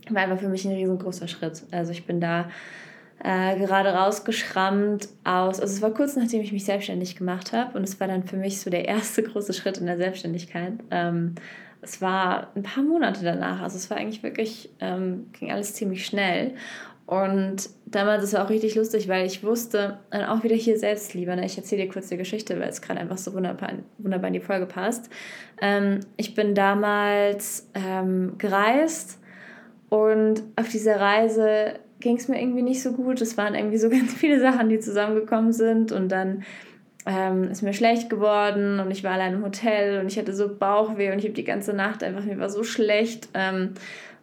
war 0.09 0.21
einfach 0.21 0.39
für 0.39 0.49
mich 0.49 0.65
ein 0.65 0.73
riesengroßer 0.73 1.27
Schritt. 1.27 1.63
Also 1.71 1.91
ich 1.91 2.05
bin 2.05 2.19
da 2.19 2.49
äh, 3.23 3.57
gerade 3.57 3.89
rausgeschrammt 3.89 5.07
aus, 5.23 5.59
also 5.59 5.73
es 5.73 5.81
war 5.81 5.91
kurz 5.91 6.15
nachdem 6.15 6.41
ich 6.41 6.51
mich 6.51 6.65
selbstständig 6.65 7.15
gemacht 7.15 7.53
habe 7.53 7.77
und 7.77 7.83
es 7.83 7.99
war 7.99 8.07
dann 8.07 8.23
für 8.23 8.37
mich 8.37 8.61
so 8.61 8.69
der 8.69 8.87
erste 8.87 9.23
große 9.23 9.53
Schritt 9.53 9.77
in 9.77 9.85
der 9.85 9.97
Selbstständigkeit. 9.97 10.73
Ähm, 10.91 11.35
es 11.81 12.01
war 12.01 12.51
ein 12.55 12.63
paar 12.63 12.83
Monate 12.83 13.23
danach, 13.23 13.61
also 13.61 13.77
es 13.77 13.89
war 13.89 13.97
eigentlich 13.97 14.23
wirklich, 14.23 14.69
ähm, 14.79 15.27
ging 15.33 15.51
alles 15.51 15.73
ziemlich 15.73 16.05
schnell. 16.05 16.55
Und 17.07 17.69
damals, 17.85 18.23
das 18.23 18.33
war 18.33 18.45
auch 18.45 18.49
richtig 18.49 18.73
lustig, 18.75 19.07
weil 19.07 19.27
ich 19.27 19.43
wusste, 19.43 19.99
dann 20.09 20.25
auch 20.25 20.43
wieder 20.43 20.55
hier 20.55 20.79
Selbstliebe, 20.79 21.35
ne? 21.35 21.45
ich 21.45 21.57
erzähle 21.57 21.83
dir 21.83 21.89
kurz 21.89 22.09
die 22.09 22.17
Geschichte, 22.17 22.59
weil 22.59 22.69
es 22.69 22.81
gerade 22.81 22.99
einfach 22.99 23.19
so 23.19 23.33
wunderbar, 23.33 23.73
wunderbar 23.99 24.27
in 24.27 24.33
die 24.33 24.39
Folge 24.39 24.65
passt. 24.65 25.09
Ähm, 25.61 25.99
ich 26.17 26.33
bin 26.33 26.55
damals 26.55 27.69
ähm, 27.75 28.33
gereist 28.39 29.19
und 29.89 30.41
auf 30.55 30.69
dieser 30.69 30.99
Reise 30.99 31.73
ging 31.99 32.17
es 32.17 32.27
mir 32.27 32.41
irgendwie 32.41 32.63
nicht 32.63 32.81
so 32.81 32.91
gut. 32.91 33.21
Es 33.21 33.37
waren 33.37 33.53
irgendwie 33.53 33.77
so 33.77 33.89
ganz 33.91 34.13
viele 34.13 34.39
Sachen, 34.39 34.69
die 34.69 34.79
zusammengekommen 34.79 35.53
sind 35.53 35.91
und 35.91 36.09
dann 36.09 36.43
ähm, 37.05 37.51
ist 37.51 37.61
mir 37.61 37.73
schlecht 37.73 38.09
geworden 38.09 38.79
und 38.79 38.89
ich 38.89 39.03
war 39.03 39.11
allein 39.11 39.35
im 39.35 39.43
Hotel 39.43 39.99
und 39.99 40.07
ich 40.07 40.17
hatte 40.17 40.33
so 40.33 40.55
Bauchweh 40.57 41.11
und 41.11 41.19
ich 41.19 41.25
habe 41.25 41.35
die 41.35 41.43
ganze 41.43 41.73
Nacht 41.73 42.03
einfach, 42.03 42.23
mir 42.23 42.39
war 42.39 42.49
so 42.49 42.63
schlecht. 42.63 43.29
Ähm, 43.35 43.75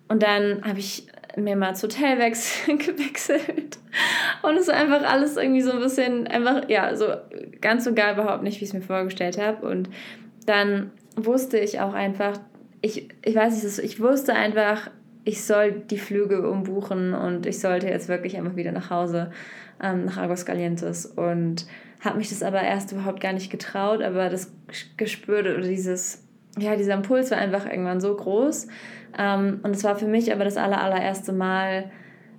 und 0.08 0.24
dann 0.24 0.64
habe 0.64 0.80
ich 0.80 1.06
mir 1.36 1.56
mal 1.56 1.70
ins 1.70 1.82
Hotel 1.82 2.16
gewechselt 2.66 3.78
und 4.42 4.56
es 4.56 4.68
war 4.68 4.74
einfach 4.74 5.02
alles 5.02 5.36
irgendwie 5.36 5.60
so 5.60 5.72
ein 5.72 5.78
bisschen 5.78 6.26
einfach, 6.26 6.68
ja, 6.68 6.94
so 6.96 7.06
ganz 7.60 7.86
und 7.86 7.94
gar 7.94 8.12
überhaupt 8.12 8.42
nicht, 8.42 8.60
wie 8.60 8.64
ich 8.64 8.70
es 8.70 8.74
mir 8.74 8.82
vorgestellt 8.82 9.38
habe. 9.38 9.66
Und 9.66 9.88
dann 10.46 10.90
wusste 11.16 11.58
ich 11.58 11.80
auch 11.80 11.94
einfach, 11.94 12.38
ich, 12.80 13.08
ich 13.24 13.34
weiß 13.34 13.62
nicht, 13.62 13.78
ich 13.78 14.00
wusste 14.00 14.34
einfach, 14.34 14.90
ich 15.24 15.44
soll 15.44 15.72
die 15.72 15.98
Flüge 15.98 16.50
umbuchen 16.50 17.14
und 17.14 17.46
ich 17.46 17.60
sollte 17.60 17.86
jetzt 17.86 18.08
wirklich 18.08 18.36
einfach 18.36 18.56
wieder 18.56 18.72
nach 18.72 18.90
Hause, 18.90 19.30
ähm, 19.80 20.06
nach 20.06 20.16
Aguascalientes 20.16 21.06
und 21.06 21.66
habe 22.00 22.18
mich 22.18 22.30
das 22.30 22.42
aber 22.42 22.60
erst 22.62 22.90
überhaupt 22.90 23.20
gar 23.20 23.32
nicht 23.32 23.50
getraut, 23.50 24.02
aber 24.02 24.28
das 24.28 24.52
gespürt 24.96 25.46
oder 25.46 25.60
dieses, 25.60 26.21
ja, 26.58 26.76
dieser 26.76 26.94
Impuls 26.94 27.30
war 27.30 27.38
einfach 27.38 27.66
irgendwann 27.66 28.00
so 28.00 28.14
groß. 28.14 28.66
Ähm, 29.18 29.60
und 29.62 29.74
es 29.74 29.84
war 29.84 29.96
für 29.96 30.06
mich 30.06 30.32
aber 30.32 30.44
das 30.44 30.56
aller, 30.56 30.80
allererste 30.82 31.32
Mal, 31.32 31.90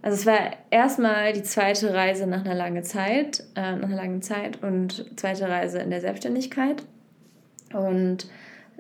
also 0.01 0.17
es 0.17 0.25
war 0.25 0.39
erstmal 0.70 1.34
die 1.34 1.43
zweite 1.43 1.93
Reise 1.93 2.27
nach 2.27 2.43
einer 2.43 2.55
langen 2.55 2.84
Zeit, 2.84 3.43
äh, 3.55 3.75
nach 3.75 3.88
einer 3.88 3.96
langen 3.96 4.22
Zeit 4.22 4.62
und 4.62 5.17
zweite 5.17 5.48
Reise 5.48 5.79
in 5.79 5.89
der 5.89 6.01
Selbstständigkeit. 6.01 6.84
Und 7.74 8.27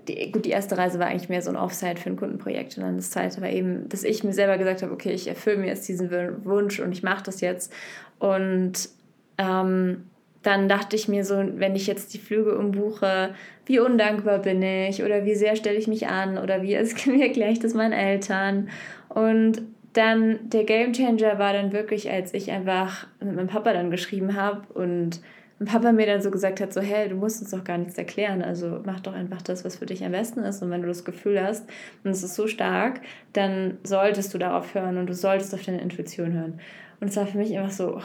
die, 0.07 0.31
gut, 0.31 0.45
die 0.45 0.49
erste 0.49 0.77
Reise 0.77 0.99
war 0.99 1.07
eigentlich 1.07 1.29
mehr 1.29 1.41
so 1.41 1.49
ein 1.49 1.55
Offside 1.55 1.95
für 1.95 2.09
ein 2.09 2.17
Kundenprojekt. 2.17 2.77
Und 2.77 2.83
dann 2.83 2.97
das 2.97 3.11
zweite 3.11 3.41
war 3.41 3.49
eben, 3.49 3.87
dass 3.89 4.03
ich 4.03 4.23
mir 4.23 4.33
selber 4.33 4.57
gesagt 4.57 4.81
habe, 4.81 4.91
okay, 4.91 5.11
ich 5.11 5.27
erfülle 5.27 5.57
mir 5.57 5.67
jetzt 5.67 5.87
diesen 5.87 6.11
Wunsch 6.45 6.79
und 6.79 6.91
ich 6.91 7.03
mache 7.03 7.23
das 7.23 7.41
jetzt. 7.41 7.71
Und 8.19 8.89
ähm, 9.37 10.03
dann 10.43 10.69
dachte 10.69 10.95
ich 10.95 11.07
mir 11.07 11.23
so, 11.23 11.43
wenn 11.55 11.75
ich 11.75 11.87
jetzt 11.87 12.13
die 12.13 12.19
Flüge 12.19 12.57
umbuche, 12.57 13.33
wie 13.65 13.79
undankbar 13.79 14.39
bin 14.39 14.61
ich 14.61 15.03
oder 15.03 15.25
wie 15.25 15.35
sehr 15.35 15.55
stelle 15.55 15.77
ich 15.77 15.87
mich 15.87 16.07
an 16.07 16.37
oder 16.37 16.61
wie, 16.61 16.77
wie 16.77 17.21
erkläre 17.21 17.51
ich 17.51 17.59
das 17.59 17.73
meinen 17.73 17.93
Eltern. 17.93 18.69
Und 19.09 19.63
dann 19.93 20.49
der 20.49 20.65
Gamechanger 20.65 21.39
war 21.39 21.53
dann 21.53 21.71
wirklich, 21.71 22.11
als 22.11 22.33
ich 22.33 22.51
einfach 22.51 23.07
mit 23.19 23.35
meinem 23.35 23.47
Papa 23.47 23.73
dann 23.73 23.89
geschrieben 23.89 24.35
habe 24.35 24.61
und 24.73 25.21
mein 25.59 25.67
Papa 25.67 25.91
mir 25.91 26.07
dann 26.07 26.21
so 26.21 26.31
gesagt 26.31 26.59
hat, 26.59 26.73
so, 26.73 26.81
hey, 26.81 27.07
du 27.07 27.15
musst 27.15 27.41
uns 27.41 27.51
doch 27.51 27.63
gar 27.63 27.77
nichts 27.77 27.97
erklären, 27.97 28.41
also 28.41 28.81
mach 28.85 28.99
doch 28.99 29.13
einfach 29.13 29.41
das, 29.41 29.63
was 29.63 29.77
für 29.77 29.85
dich 29.85 30.03
am 30.03 30.11
besten 30.11 30.41
ist 30.41 30.61
und 30.61 30.71
wenn 30.71 30.81
du 30.81 30.87
das 30.87 31.05
Gefühl 31.05 31.41
hast 31.41 31.69
und 32.03 32.11
es 32.11 32.23
ist 32.23 32.35
so 32.35 32.47
stark, 32.47 33.01
dann 33.33 33.77
solltest 33.83 34.33
du 34.33 34.39
darauf 34.39 34.73
hören 34.73 34.97
und 34.97 35.07
du 35.07 35.13
solltest 35.13 35.53
auf 35.53 35.63
deine 35.63 35.79
Intuition 35.79 36.33
hören. 36.33 36.59
Und 36.99 37.09
es 37.09 37.17
war 37.17 37.27
für 37.27 37.37
mich 37.37 37.57
einfach 37.57 37.71
so, 37.71 37.97
oh, 37.97 38.01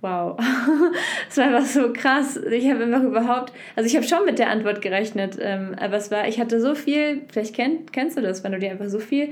wow, 0.00 0.38
es 1.28 1.36
war 1.36 1.44
einfach 1.44 1.66
so 1.66 1.92
krass. 1.92 2.36
Ich 2.36 2.70
habe 2.70 2.84
einfach 2.84 3.02
überhaupt, 3.02 3.52
also 3.76 3.86
ich 3.86 3.96
habe 3.96 4.06
schon 4.06 4.24
mit 4.24 4.38
der 4.38 4.50
Antwort 4.50 4.80
gerechnet, 4.80 5.36
ähm, 5.40 5.74
aber 5.78 5.96
es 5.96 6.10
war, 6.10 6.28
ich 6.28 6.40
hatte 6.40 6.60
so 6.60 6.74
viel, 6.74 7.22
vielleicht 7.28 7.54
kenn, 7.54 7.86
kennst 7.92 8.16
du 8.16 8.22
das, 8.22 8.44
wenn 8.44 8.52
du 8.52 8.58
dir 8.58 8.70
einfach 8.70 8.88
so 8.88 8.98
viel 8.98 9.30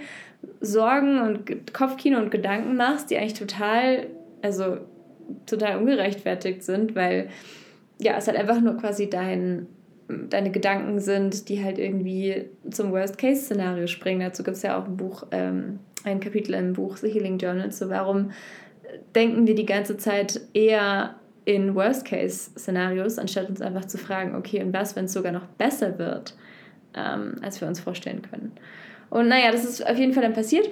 Sorgen 0.60 1.20
und 1.20 1.72
Kopfkino 1.72 2.18
und 2.18 2.30
Gedanken 2.30 2.76
machst, 2.76 3.10
die 3.10 3.16
eigentlich 3.16 3.34
total, 3.34 4.06
also 4.42 4.78
total 5.46 5.78
ungerechtfertigt 5.78 6.62
sind, 6.62 6.94
weil 6.94 7.28
ja, 7.98 8.16
es 8.16 8.26
halt 8.26 8.36
einfach 8.36 8.60
nur 8.60 8.76
quasi 8.76 9.08
dein, 9.08 9.66
deine 10.08 10.50
Gedanken 10.50 11.00
sind, 11.00 11.48
die 11.48 11.64
halt 11.64 11.78
irgendwie 11.78 12.46
zum 12.70 12.92
Worst-Case-Szenario 12.92 13.86
springen. 13.86 14.20
Dazu 14.20 14.42
gibt 14.42 14.56
es 14.56 14.62
ja 14.62 14.78
auch 14.78 14.86
ein 14.86 14.96
Buch, 14.96 15.26
ähm, 15.30 15.80
ein 16.04 16.20
Kapitel 16.20 16.54
im 16.54 16.74
Buch 16.74 16.96
The 16.98 17.08
Healing 17.08 17.38
Journal, 17.38 17.72
so 17.72 17.88
warum 17.88 18.30
denken 19.14 19.46
wir 19.46 19.54
die 19.54 19.66
ganze 19.66 19.96
Zeit 19.96 20.40
eher 20.52 21.16
in 21.44 21.74
Worst-Case-Szenarios, 21.74 23.18
anstatt 23.18 23.48
uns 23.48 23.60
einfach 23.60 23.84
zu 23.84 23.98
fragen, 23.98 24.34
okay, 24.34 24.62
und 24.62 24.72
was, 24.72 24.96
wenn 24.96 25.04
es 25.04 25.12
sogar 25.12 25.32
noch 25.32 25.46
besser 25.46 25.98
wird, 25.98 26.34
ähm, 26.94 27.36
als 27.40 27.60
wir 27.60 27.68
uns 27.68 27.80
vorstellen 27.80 28.22
können. 28.22 28.52
Und 29.10 29.28
naja, 29.28 29.52
das 29.52 29.64
ist 29.64 29.86
auf 29.86 29.96
jeden 29.96 30.12
Fall 30.12 30.24
dann 30.24 30.32
passiert. 30.32 30.68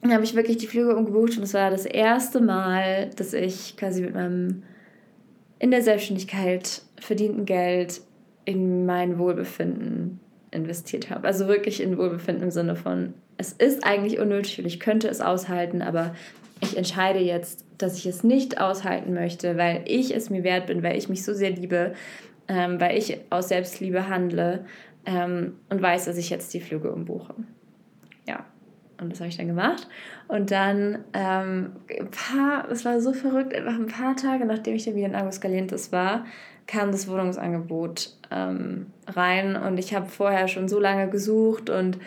Dann 0.00 0.12
habe 0.12 0.24
ich 0.24 0.34
wirklich 0.34 0.56
die 0.56 0.66
Flüge 0.66 0.96
umgebucht 0.96 1.36
und 1.36 1.44
es 1.44 1.54
war 1.54 1.70
das 1.70 1.84
erste 1.84 2.40
Mal, 2.40 3.10
dass 3.16 3.34
ich 3.34 3.76
quasi 3.76 4.02
mit 4.02 4.14
meinem 4.14 4.62
in 5.58 5.70
der 5.70 5.82
Selbstständigkeit 5.82 6.82
verdienten 7.00 7.44
Geld 7.44 8.00
in 8.44 8.84
mein 8.84 9.18
Wohlbefinden 9.18 10.18
investiert 10.50 11.10
habe. 11.10 11.28
Also 11.28 11.46
wirklich 11.46 11.80
in 11.80 11.98
Wohlbefinden 11.98 12.44
im 12.44 12.50
Sinne 12.50 12.74
von, 12.74 13.14
es 13.36 13.52
ist 13.52 13.84
eigentlich 13.84 14.18
unnötig 14.18 14.58
und 14.58 14.66
ich 14.66 14.80
könnte 14.80 15.08
es 15.08 15.20
aushalten, 15.20 15.82
aber 15.82 16.14
ich 16.62 16.76
entscheide 16.76 17.18
jetzt, 17.18 17.64
dass 17.76 17.98
ich 17.98 18.06
es 18.06 18.22
nicht 18.22 18.60
aushalten 18.60 19.12
möchte, 19.12 19.56
weil 19.56 19.82
ich 19.86 20.14
es 20.14 20.30
mir 20.30 20.44
wert 20.44 20.66
bin, 20.66 20.82
weil 20.82 20.96
ich 20.96 21.08
mich 21.08 21.24
so 21.24 21.34
sehr 21.34 21.50
liebe, 21.50 21.94
ähm, 22.48 22.80
weil 22.80 22.96
ich 22.96 23.18
aus 23.30 23.48
Selbstliebe 23.48 24.08
handle 24.08 24.64
ähm, 25.04 25.56
und 25.68 25.82
weiß, 25.82 26.04
dass 26.04 26.16
ich 26.16 26.30
jetzt 26.30 26.54
die 26.54 26.60
Flüge 26.60 26.92
umbuche. 26.92 27.34
Ja, 28.28 28.44
und 29.00 29.10
das 29.10 29.18
habe 29.18 29.28
ich 29.28 29.36
dann 29.36 29.48
gemacht. 29.48 29.88
Und 30.28 30.52
dann 30.52 31.00
ähm, 31.12 31.72
ein 31.98 32.10
paar, 32.10 32.70
es 32.70 32.84
war 32.84 33.00
so 33.00 33.12
verrückt, 33.12 33.54
einfach 33.54 33.74
ein 33.74 33.88
paar 33.88 34.14
Tage, 34.14 34.46
nachdem 34.46 34.76
ich 34.76 34.84
dann 34.84 34.94
wieder 34.94 35.06
in 35.06 35.16
Aguascalientes 35.16 35.90
war, 35.90 36.24
kam 36.68 36.92
das 36.92 37.08
Wohnungsangebot 37.08 38.16
ähm, 38.30 38.86
rein 39.08 39.56
und 39.56 39.78
ich 39.78 39.94
habe 39.94 40.06
vorher 40.06 40.46
schon 40.46 40.68
so 40.68 40.78
lange 40.78 41.10
gesucht 41.10 41.70
und 41.70 41.98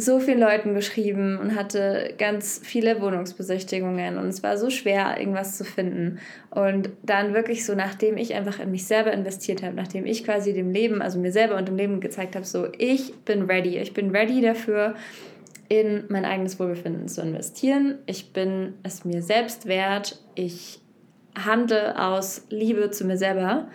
so 0.00 0.20
vielen 0.20 0.38
Leuten 0.38 0.74
geschrieben 0.74 1.38
und 1.38 1.56
hatte 1.56 2.14
ganz 2.18 2.60
viele 2.62 3.00
Wohnungsbesichtigungen 3.00 4.16
und 4.16 4.26
es 4.28 4.42
war 4.42 4.56
so 4.56 4.70
schwer, 4.70 5.18
irgendwas 5.18 5.58
zu 5.58 5.64
finden. 5.64 6.18
Und 6.50 6.90
dann 7.02 7.34
wirklich 7.34 7.66
so, 7.66 7.74
nachdem 7.74 8.16
ich 8.16 8.34
einfach 8.34 8.60
in 8.60 8.70
mich 8.70 8.86
selber 8.86 9.12
investiert 9.12 9.62
habe, 9.62 9.74
nachdem 9.74 10.06
ich 10.06 10.24
quasi 10.24 10.52
dem 10.52 10.70
Leben, 10.70 11.02
also 11.02 11.18
mir 11.18 11.32
selber 11.32 11.56
und 11.56 11.68
dem 11.68 11.76
Leben 11.76 12.00
gezeigt 12.00 12.36
habe, 12.36 12.46
so, 12.46 12.68
ich 12.78 13.12
bin 13.24 13.42
ready, 13.42 13.78
ich 13.78 13.92
bin 13.92 14.10
ready 14.10 14.40
dafür, 14.40 14.94
in 15.68 16.04
mein 16.08 16.24
eigenes 16.24 16.58
Wohlbefinden 16.58 17.08
zu 17.08 17.20
investieren. 17.20 17.98
Ich 18.06 18.32
bin 18.32 18.74
es 18.84 19.04
mir 19.04 19.20
selbst 19.20 19.66
wert, 19.66 20.22
ich 20.34 20.80
handle 21.36 22.00
aus 22.00 22.46
Liebe 22.50 22.90
zu 22.90 23.04
mir 23.04 23.18
selber. 23.18 23.68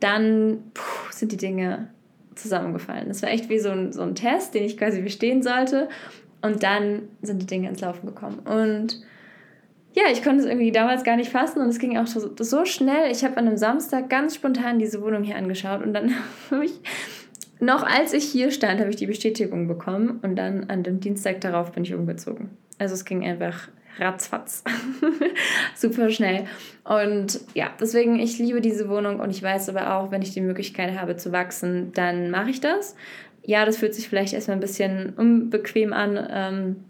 Dann 0.00 0.70
puh, 0.74 1.10
sind 1.10 1.32
die 1.32 1.36
Dinge 1.36 1.88
zusammengefallen. 2.36 3.08
Das 3.08 3.22
war 3.22 3.30
echt 3.30 3.48
wie 3.48 3.58
so 3.58 3.70
ein, 3.70 3.92
so 3.92 4.02
ein 4.02 4.14
Test, 4.14 4.54
den 4.54 4.64
ich 4.64 4.76
quasi 4.76 5.00
bestehen 5.00 5.42
sollte. 5.42 5.88
Und 6.42 6.62
dann 6.62 7.08
sind 7.22 7.42
die 7.42 7.46
Dinge 7.46 7.68
ins 7.68 7.80
Laufen 7.80 8.06
gekommen. 8.06 8.38
Und 8.40 9.02
ja, 9.94 10.04
ich 10.12 10.22
konnte 10.22 10.42
es 10.42 10.46
irgendwie 10.46 10.72
damals 10.72 11.04
gar 11.04 11.16
nicht 11.16 11.30
fassen 11.30 11.62
und 11.62 11.68
es 11.68 11.78
ging 11.78 11.96
auch 11.96 12.06
so, 12.06 12.30
so 12.38 12.64
schnell. 12.66 13.10
Ich 13.10 13.24
habe 13.24 13.38
an 13.38 13.46
einem 13.46 13.56
Samstag 13.56 14.10
ganz 14.10 14.34
spontan 14.34 14.78
diese 14.78 15.00
Wohnung 15.02 15.22
hier 15.22 15.36
angeschaut 15.36 15.82
und 15.82 15.94
dann 15.94 16.12
habe 16.50 16.66
ich, 16.66 16.72
noch 17.60 17.82
als 17.82 18.12
ich 18.12 18.24
hier 18.24 18.50
stand, 18.50 18.78
habe 18.78 18.90
ich 18.90 18.96
die 18.96 19.06
Bestätigung 19.06 19.66
bekommen 19.66 20.20
und 20.22 20.36
dann 20.36 20.64
an 20.68 20.82
dem 20.82 21.00
Dienstag 21.00 21.40
darauf 21.40 21.72
bin 21.72 21.84
ich 21.84 21.94
umgezogen. 21.94 22.50
Also 22.78 22.94
es 22.94 23.06
ging 23.06 23.24
einfach 23.24 23.68
ratzfatz. 23.98 24.62
Super 25.74 26.10
schnell. 26.10 26.46
Und 26.84 27.40
ja, 27.54 27.70
deswegen, 27.80 28.18
ich 28.18 28.38
liebe 28.38 28.60
diese 28.60 28.88
Wohnung 28.88 29.20
und 29.20 29.30
ich 29.30 29.42
weiß 29.42 29.68
aber 29.68 29.94
auch, 29.94 30.10
wenn 30.10 30.22
ich 30.22 30.32
die 30.32 30.40
Möglichkeit 30.40 30.98
habe 30.98 31.16
zu 31.16 31.32
wachsen, 31.32 31.92
dann 31.92 32.30
mache 32.30 32.50
ich 32.50 32.60
das. 32.60 32.96
Ja, 33.42 33.64
das 33.64 33.76
fühlt 33.76 33.94
sich 33.94 34.08
vielleicht 34.08 34.34
erstmal 34.34 34.56
ein 34.56 34.60
bisschen 34.60 35.14
unbequem 35.16 35.92
an 35.92 36.26
ähm, 36.30 36.84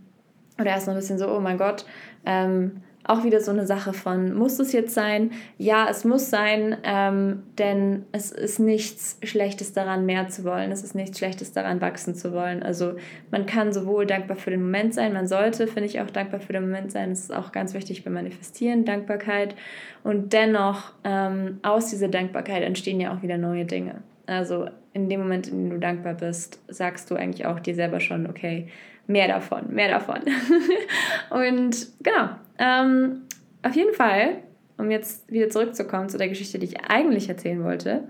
oder 0.58 0.70
erstmal 0.70 0.96
ein 0.96 1.00
bisschen 1.00 1.18
so, 1.18 1.28
oh 1.28 1.40
mein 1.40 1.58
Gott. 1.58 1.84
Ähm, 2.24 2.82
auch 3.08 3.24
wieder 3.24 3.40
so 3.40 3.50
eine 3.50 3.66
Sache 3.66 3.92
von, 3.92 4.34
muss 4.34 4.58
es 4.58 4.72
jetzt 4.72 4.94
sein? 4.94 5.30
Ja, 5.58 5.88
es 5.88 6.04
muss 6.04 6.30
sein, 6.30 6.76
ähm, 6.82 7.42
denn 7.58 8.04
es 8.12 8.32
ist 8.32 8.58
nichts 8.58 9.18
Schlechtes 9.22 9.72
daran, 9.72 10.06
mehr 10.06 10.28
zu 10.28 10.44
wollen. 10.44 10.72
Es 10.72 10.82
ist 10.82 10.94
nichts 10.94 11.18
Schlechtes 11.18 11.52
daran, 11.52 11.80
wachsen 11.80 12.14
zu 12.14 12.32
wollen. 12.32 12.62
Also 12.62 12.96
man 13.30 13.46
kann 13.46 13.72
sowohl 13.72 14.06
dankbar 14.06 14.36
für 14.36 14.50
den 14.50 14.62
Moment 14.62 14.94
sein, 14.94 15.12
man 15.12 15.26
sollte, 15.26 15.66
finde 15.66 15.86
ich, 15.86 16.00
auch 16.00 16.10
dankbar 16.10 16.40
für 16.40 16.52
den 16.52 16.62
Moment 16.62 16.90
sein. 16.90 17.10
Das 17.10 17.20
ist 17.20 17.34
auch 17.34 17.52
ganz 17.52 17.74
wichtig 17.74 18.04
beim 18.04 18.14
Manifestieren, 18.14 18.84
Dankbarkeit. 18.84 19.54
Und 20.02 20.32
dennoch, 20.32 20.92
ähm, 21.04 21.58
aus 21.62 21.90
dieser 21.90 22.08
Dankbarkeit 22.08 22.62
entstehen 22.62 23.00
ja 23.00 23.14
auch 23.14 23.22
wieder 23.22 23.38
neue 23.38 23.64
Dinge. 23.64 24.02
Also 24.26 24.68
in 24.92 25.08
dem 25.08 25.20
Moment, 25.20 25.48
in 25.48 25.64
dem 25.64 25.70
du 25.70 25.78
dankbar 25.78 26.14
bist, 26.14 26.60
sagst 26.68 27.10
du 27.10 27.14
eigentlich 27.14 27.46
auch 27.46 27.60
dir 27.60 27.74
selber 27.74 28.00
schon, 28.00 28.28
okay, 28.28 28.68
mehr 29.06 29.28
davon, 29.28 29.72
mehr 29.72 29.88
davon. 29.88 30.20
und 31.30 31.88
genau, 32.02 32.30
ähm, 32.58 33.22
auf 33.62 33.74
jeden 33.74 33.94
Fall, 33.94 34.42
um 34.78 34.90
jetzt 34.90 35.30
wieder 35.30 35.48
zurückzukommen 35.50 36.08
zu 36.08 36.18
der 36.18 36.28
Geschichte, 36.28 36.58
die 36.58 36.66
ich 36.66 36.80
eigentlich 36.80 37.28
erzählen 37.28 37.62
wollte, 37.64 38.04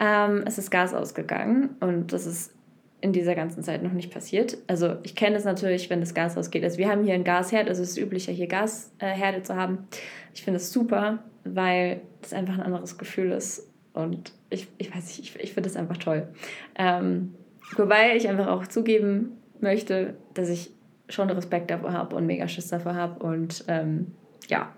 ähm, 0.00 0.42
es 0.46 0.58
ist 0.58 0.70
Gas 0.70 0.94
ausgegangen 0.94 1.76
und 1.80 2.12
das 2.12 2.26
ist 2.26 2.54
in 3.00 3.12
dieser 3.12 3.34
ganzen 3.34 3.62
Zeit 3.62 3.82
noch 3.82 3.92
nicht 3.92 4.12
passiert. 4.12 4.56
Also 4.66 4.96
ich 5.02 5.14
kenne 5.14 5.36
es 5.36 5.44
natürlich, 5.44 5.90
wenn 5.90 6.00
das 6.00 6.14
Gas 6.14 6.38
ausgeht. 6.38 6.64
Also 6.64 6.78
wir 6.78 6.88
haben 6.88 7.04
hier 7.04 7.12
ein 7.12 7.22
Gasherd, 7.22 7.68
also 7.68 7.82
es 7.82 7.90
ist 7.90 7.98
üblicher, 7.98 8.32
hier 8.32 8.46
Gasherde 8.46 9.42
zu 9.42 9.56
haben. 9.56 9.86
Ich 10.32 10.42
finde 10.42 10.56
es 10.56 10.72
super, 10.72 11.22
weil 11.44 12.00
das 12.22 12.32
einfach 12.32 12.54
ein 12.54 12.62
anderes 12.62 12.96
Gefühl 12.96 13.32
ist 13.32 13.70
und 13.92 14.32
ich, 14.50 14.68
ich 14.78 14.94
weiß 14.94 15.04
nicht, 15.06 15.20
ich, 15.20 15.36
ich 15.42 15.52
finde 15.52 15.68
das 15.68 15.76
einfach 15.76 15.98
toll. 15.98 16.28
Ähm, 16.76 17.34
wobei 17.76 18.16
ich 18.16 18.28
einfach 18.28 18.46
auch 18.46 18.66
zugeben 18.66 19.36
möchte, 19.60 20.14
dass 20.32 20.48
ich 20.48 20.73
schon 21.08 21.30
Respekt 21.30 21.70
davor 21.70 21.92
habe 21.92 22.16
und 22.16 22.26
mega 22.26 22.48
Schiss 22.48 22.68
davor 22.68 22.94
habe. 22.94 23.22
Und 23.24 23.64
ähm, 23.68 24.12
ja, 24.48 24.72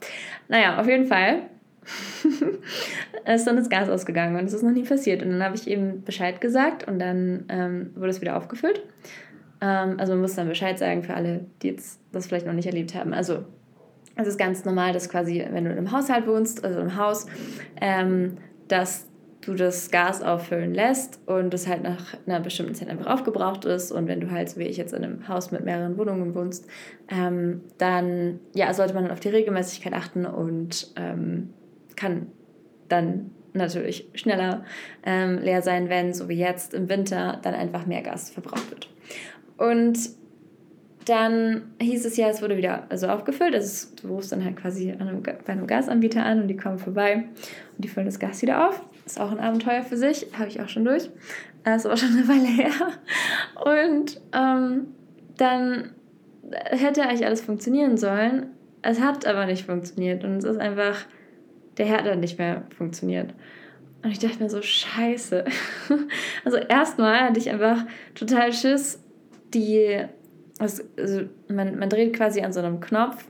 naja, 0.49 0.81
auf 0.81 0.87
jeden 0.87 1.07
Fall 1.07 1.43
ist 3.27 3.47
dann 3.47 3.57
das 3.57 3.69
Gas 3.69 3.89
ausgegangen 3.89 4.37
und 4.37 4.45
es 4.45 4.53
ist 4.53 4.63
noch 4.63 4.73
nie 4.73 4.83
passiert. 4.83 5.23
Und 5.23 5.31
dann 5.31 5.43
habe 5.43 5.57
ich 5.57 5.69
eben 5.69 6.03
Bescheid 6.03 6.41
gesagt 6.41 6.87
und 6.87 6.99
dann 6.99 7.45
ähm, 7.49 7.91
wurde 7.95 8.11
es 8.11 8.21
wieder 8.21 8.37
aufgefüllt. 8.37 8.83
Ähm, 9.61 9.97
also 9.99 10.13
man 10.13 10.23
muss 10.23 10.35
dann 10.35 10.49
Bescheid 10.49 10.79
sagen 10.79 11.03
für 11.03 11.15
alle, 11.15 11.47
die 11.63 11.69
jetzt 11.69 12.01
das 12.13 12.27
vielleicht 12.27 12.47
noch 12.47 12.53
nicht 12.53 12.67
erlebt 12.67 12.95
haben. 12.95 13.13
Also 13.13 13.45
es 14.17 14.27
ist 14.27 14.39
ganz 14.39 14.65
normal, 14.65 14.93
dass 14.93 15.09
quasi, 15.09 15.45
wenn 15.51 15.65
du 15.65 15.71
in 15.71 15.79
einem 15.79 15.93
Haushalt 15.93 16.27
wohnst, 16.27 16.65
also 16.65 16.81
im 16.81 16.97
Haus, 16.97 17.27
ähm, 17.81 18.39
dass 18.69 19.07
du 19.47 19.55
das 19.55 19.91
Gas 19.91 20.23
auffüllen 20.23 20.75
lässt 20.75 21.21
und 21.27 21.55
es 21.55 21.67
halt 21.67 21.83
nach 21.83 22.17
einer 22.27 22.41
bestimmten 22.41 22.75
Zeit 22.75 22.89
einfach 22.89 23.07
aufgebraucht 23.07 23.65
ist 23.65 23.93
und 23.93 24.09
wenn 24.09 24.21
du 24.21 24.31
halt, 24.31 24.51
so 24.51 24.59
wie 24.59 24.65
ich 24.65 24.77
jetzt 24.77 24.93
in 24.93 25.05
einem 25.05 25.29
Haus 25.29 25.53
mit 25.53 25.65
mehreren 25.65 25.97
Wohnungen 25.97 26.35
wohnst, 26.35 26.67
ähm, 27.09 27.63
dann 27.79 28.41
ja, 28.55 28.75
sollte 28.75 28.95
man 28.95 29.11
auf 29.11 29.21
die 29.21 29.29
Regelmäßigkeit 29.29 29.93
achten 29.93 30.27
und 30.27 30.93
ähm, 30.97 31.51
kann 31.95 32.27
dann 32.89 33.31
natürlich 33.53 34.09
schneller 34.15 34.65
ähm, 35.05 35.39
leer 35.39 35.63
sein, 35.63 35.89
wenn, 35.89 36.13
so 36.13 36.29
wie 36.29 36.39
jetzt 36.39 36.75
im 36.75 36.89
Winter, 36.89 37.39
dann 37.43 37.55
einfach 37.55 37.87
mehr 37.87 38.03
Gas 38.03 38.31
verbraucht 38.31 38.71
wird. 38.71 38.91
Und 39.57 39.99
dann 41.07 41.63
hieß 41.81 42.05
es 42.05 42.17
ja, 42.17 42.29
es 42.29 42.43
wurde 42.43 42.57
wieder 42.57 42.87
also 42.91 43.07
aufgefüllt. 43.07 43.55
Also 43.55 43.89
du 44.03 44.09
rufst 44.09 44.33
dann 44.33 44.45
halt 44.45 44.57
quasi 44.57 44.91
einem, 44.91 45.23
bei 45.23 45.53
einem 45.53 45.67
Gasanbieter 45.67 46.25
an 46.25 46.43
und 46.43 46.49
die 46.49 46.57
kommen 46.57 46.79
vorbei 46.79 47.15
und 47.77 47.85
die 47.85 47.89
füllen 47.89 48.07
das 48.07 48.19
Gas 48.19 48.43
wieder 48.43 48.69
auf. 48.69 48.85
Ist 49.07 49.21
auch 49.21 49.31
ein 49.31 49.41
Abenteuer 49.41 49.83
für 49.83 49.97
sich, 49.97 50.27
habe 50.37 50.49
ich 50.49 50.61
auch 50.61 50.69
schon 50.69 50.85
durch. 50.85 51.11
Das 51.65 51.77
ist 51.83 51.87
aber 51.87 51.97
schon 51.97 52.11
eine 52.11 52.29
Weile 52.29 52.47
her. 52.47 52.73
Und 53.65 54.21
ähm, 54.33 54.89
dann 55.37 55.93
hätte 56.71 57.03
eigentlich 57.03 57.25
alles 57.25 57.41
funktionieren 57.41 57.97
sollen. 57.97 58.51
Es 58.83 59.01
hat 59.01 59.27
aber 59.27 59.47
nicht 59.47 59.67
funktioniert 59.67 60.25
und 60.25 60.37
es 60.37 60.45
ist 60.45 60.59
einfach, 60.59 61.07
der 61.79 61.87
Herd 61.87 62.05
hat 62.05 62.19
nicht 62.19 62.39
mehr 62.39 62.65
funktioniert. 62.77 63.33
Und 64.03 64.11
ich 64.11 64.19
dachte 64.19 64.43
mir 64.43 64.51
so, 64.51 64.63
scheiße. 64.63 65.45
Also 66.45 66.59
erstmal 66.59 67.21
hatte 67.23 67.41
ich 67.41 67.51
einfach 67.51 67.85
total 68.15 68.53
Schiss, 68.53 69.03
die 69.53 70.05
also, 70.59 70.83
also 70.97 71.23
man, 71.49 71.79
man 71.79 71.89
dreht 71.89 72.15
quasi 72.15 72.41
an 72.41 72.53
so 72.53 72.61
einem 72.61 72.81
Knopf, 72.81 73.25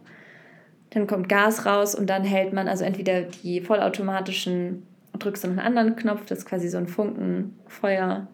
dann 0.90 1.06
kommt 1.06 1.28
Gas 1.28 1.66
raus 1.66 1.94
und 1.94 2.08
dann 2.08 2.24
hält 2.24 2.52
man 2.52 2.68
also 2.68 2.84
entweder 2.84 3.22
die 3.22 3.60
vollautomatischen, 3.60 4.86
drückst 5.18 5.44
du 5.44 5.48
noch 5.48 5.58
einen 5.58 5.66
anderen 5.66 5.96
Knopf, 5.96 6.26
das 6.26 6.44
quasi 6.44 6.68
so 6.68 6.78
ein 6.78 6.86
Funkenfeuer, 6.86 8.26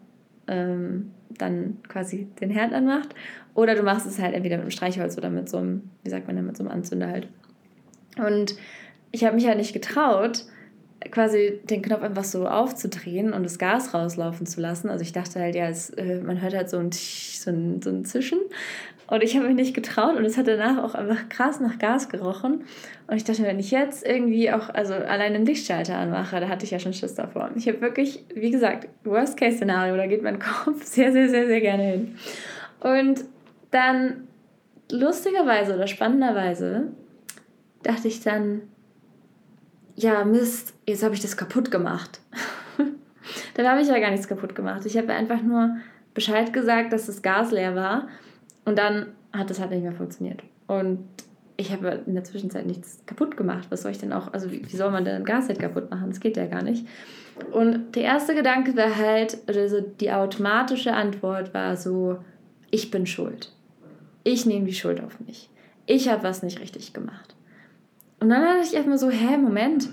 ähm, 0.47 1.11
dann 1.29 1.77
quasi 1.87 2.27
den 2.39 2.49
Herd 2.49 2.73
anmacht. 2.73 3.15
Oder 3.55 3.75
du 3.75 3.83
machst 3.83 4.05
es 4.05 4.19
halt 4.19 4.33
entweder 4.33 4.57
mit 4.57 4.63
einem 4.63 4.71
Streichholz 4.71 5.17
oder 5.17 5.29
mit 5.29 5.49
so 5.49 5.57
einem, 5.57 5.89
wie 6.03 6.09
sagt 6.09 6.27
man 6.27 6.35
denn, 6.35 6.45
mit 6.45 6.57
so 6.57 6.63
einem 6.63 6.71
Anzünder 6.71 7.07
halt. 7.07 7.27
Und 8.17 8.55
ich 9.11 9.23
habe 9.23 9.35
mich 9.35 9.47
halt 9.47 9.57
nicht 9.57 9.73
getraut, 9.73 10.45
quasi 11.11 11.59
den 11.69 11.81
Knopf 11.81 12.01
einfach 12.01 12.23
so 12.23 12.47
aufzudrehen 12.47 13.33
und 13.33 13.43
das 13.43 13.59
Gas 13.59 13.93
rauslaufen 13.93 14.45
zu 14.45 14.61
lassen. 14.61 14.89
Also 14.89 15.03
ich 15.03 15.13
dachte 15.13 15.39
halt, 15.39 15.55
ja, 15.55 15.67
es, 15.67 15.89
äh, 15.91 16.21
man 16.21 16.41
hört 16.41 16.53
halt 16.53 16.69
so 16.69 16.77
ein, 16.77 16.91
so 16.91 17.51
ein, 17.51 17.81
so 17.81 17.89
ein 17.89 18.05
Zischen. 18.05 18.39
Und 19.13 19.21
ich 19.21 19.35
habe 19.35 19.45
mich 19.45 19.55
nicht 19.55 19.75
getraut 19.75 20.15
und 20.15 20.25
es 20.25 20.39
hat 20.39 20.47
danach 20.47 20.83
auch 20.83 20.95
einfach 20.95 21.29
krass 21.29 21.59
nach 21.59 21.77
Gas 21.77 22.09
gerochen. 22.09 22.63
Und 23.05 23.15
ich 23.15 23.23
dachte, 23.23 23.43
wenn 23.43 23.59
ich 23.59 23.69
jetzt 23.69 24.03
irgendwie 24.03 24.51
auch, 24.51 24.69
also 24.69 24.95
allein 24.95 25.33
den 25.33 25.45
Lichtschalter 25.45 25.95
anmache, 25.95 26.39
da 26.39 26.47
hatte 26.47 26.65
ich 26.65 26.71
ja 26.71 26.79
schon 26.79 26.93
Schiss 26.93 27.13
davor. 27.13 27.51
Ich 27.55 27.67
habe 27.67 27.79
wirklich, 27.79 28.25
wie 28.33 28.49
gesagt, 28.49 28.89
Worst-Case-Szenario, 29.03 29.95
da 29.97 30.07
geht 30.07 30.23
mein 30.23 30.39
Kopf 30.65 30.81
sehr, 30.83 31.11
sehr, 31.11 31.29
sehr, 31.29 31.45
sehr 31.45 31.61
gerne 31.61 31.83
hin. 31.83 32.15
Und 32.79 33.23
dann 33.69 34.27
lustigerweise 34.91 35.75
oder 35.75 35.85
spannenderweise 35.85 36.87
dachte 37.83 38.07
ich 38.07 38.21
dann, 38.21 38.61
ja, 39.95 40.25
Mist, 40.25 40.73
jetzt 40.87 41.03
habe 41.03 41.13
ich 41.13 41.21
das 41.21 41.37
kaputt 41.37 41.69
gemacht. 41.69 42.19
Dann 43.53 43.67
habe 43.67 43.79
ich 43.79 43.87
ja 43.87 43.99
gar 43.99 44.09
nichts 44.09 44.27
kaputt 44.27 44.55
gemacht. 44.55 44.87
Ich 44.87 44.97
habe 44.97 45.13
einfach 45.13 45.43
nur 45.43 45.77
Bescheid 46.15 46.51
gesagt, 46.51 46.91
dass 46.93 47.05
das 47.05 47.21
Gas 47.21 47.51
leer 47.51 47.75
war 47.75 48.07
und 48.65 48.77
dann 48.77 49.07
hat 49.31 49.49
das 49.49 49.59
halt 49.59 49.71
nicht 49.71 49.83
mehr 49.83 49.93
funktioniert. 49.93 50.43
Und 50.67 50.99
ich 51.57 51.71
habe 51.71 52.03
in 52.05 52.15
der 52.15 52.23
Zwischenzeit 52.23 52.65
nichts 52.65 53.03
kaputt 53.05 53.37
gemacht. 53.37 53.67
Was 53.69 53.83
soll 53.83 53.91
ich 53.91 53.99
denn 53.99 54.13
auch, 54.13 54.33
also 54.33 54.51
wie, 54.51 54.63
wie 54.65 54.75
soll 54.75 54.91
man 54.91 55.05
denn 55.05 55.15
ein 55.15 55.25
Gas 55.25 55.47
halt 55.47 55.59
kaputt 55.59 55.89
machen? 55.89 56.09
Das 56.09 56.19
geht 56.19 56.37
ja 56.37 56.45
gar 56.47 56.63
nicht. 56.63 56.87
Und 57.51 57.95
der 57.95 58.03
erste 58.03 58.35
Gedanke 58.35 58.75
war 58.75 58.95
halt, 58.95 59.37
also 59.47 59.81
die 59.81 60.11
automatische 60.11 60.93
Antwort 60.93 61.53
war 61.53 61.77
so, 61.77 62.17
ich 62.71 62.91
bin 62.91 63.05
schuld. 63.05 63.51
Ich 64.23 64.45
nehme 64.45 64.65
die 64.65 64.73
Schuld 64.73 65.01
auf 65.03 65.19
mich. 65.19 65.49
Ich 65.85 66.09
habe 66.09 66.23
was 66.23 66.43
nicht 66.43 66.59
richtig 66.59 66.93
gemacht. 66.93 67.35
Und 68.19 68.29
dann 68.29 68.41
dachte 68.41 68.67
ich 68.67 68.73
erstmal 68.73 68.97
so, 68.97 69.09
hä, 69.09 69.37
Moment, 69.37 69.89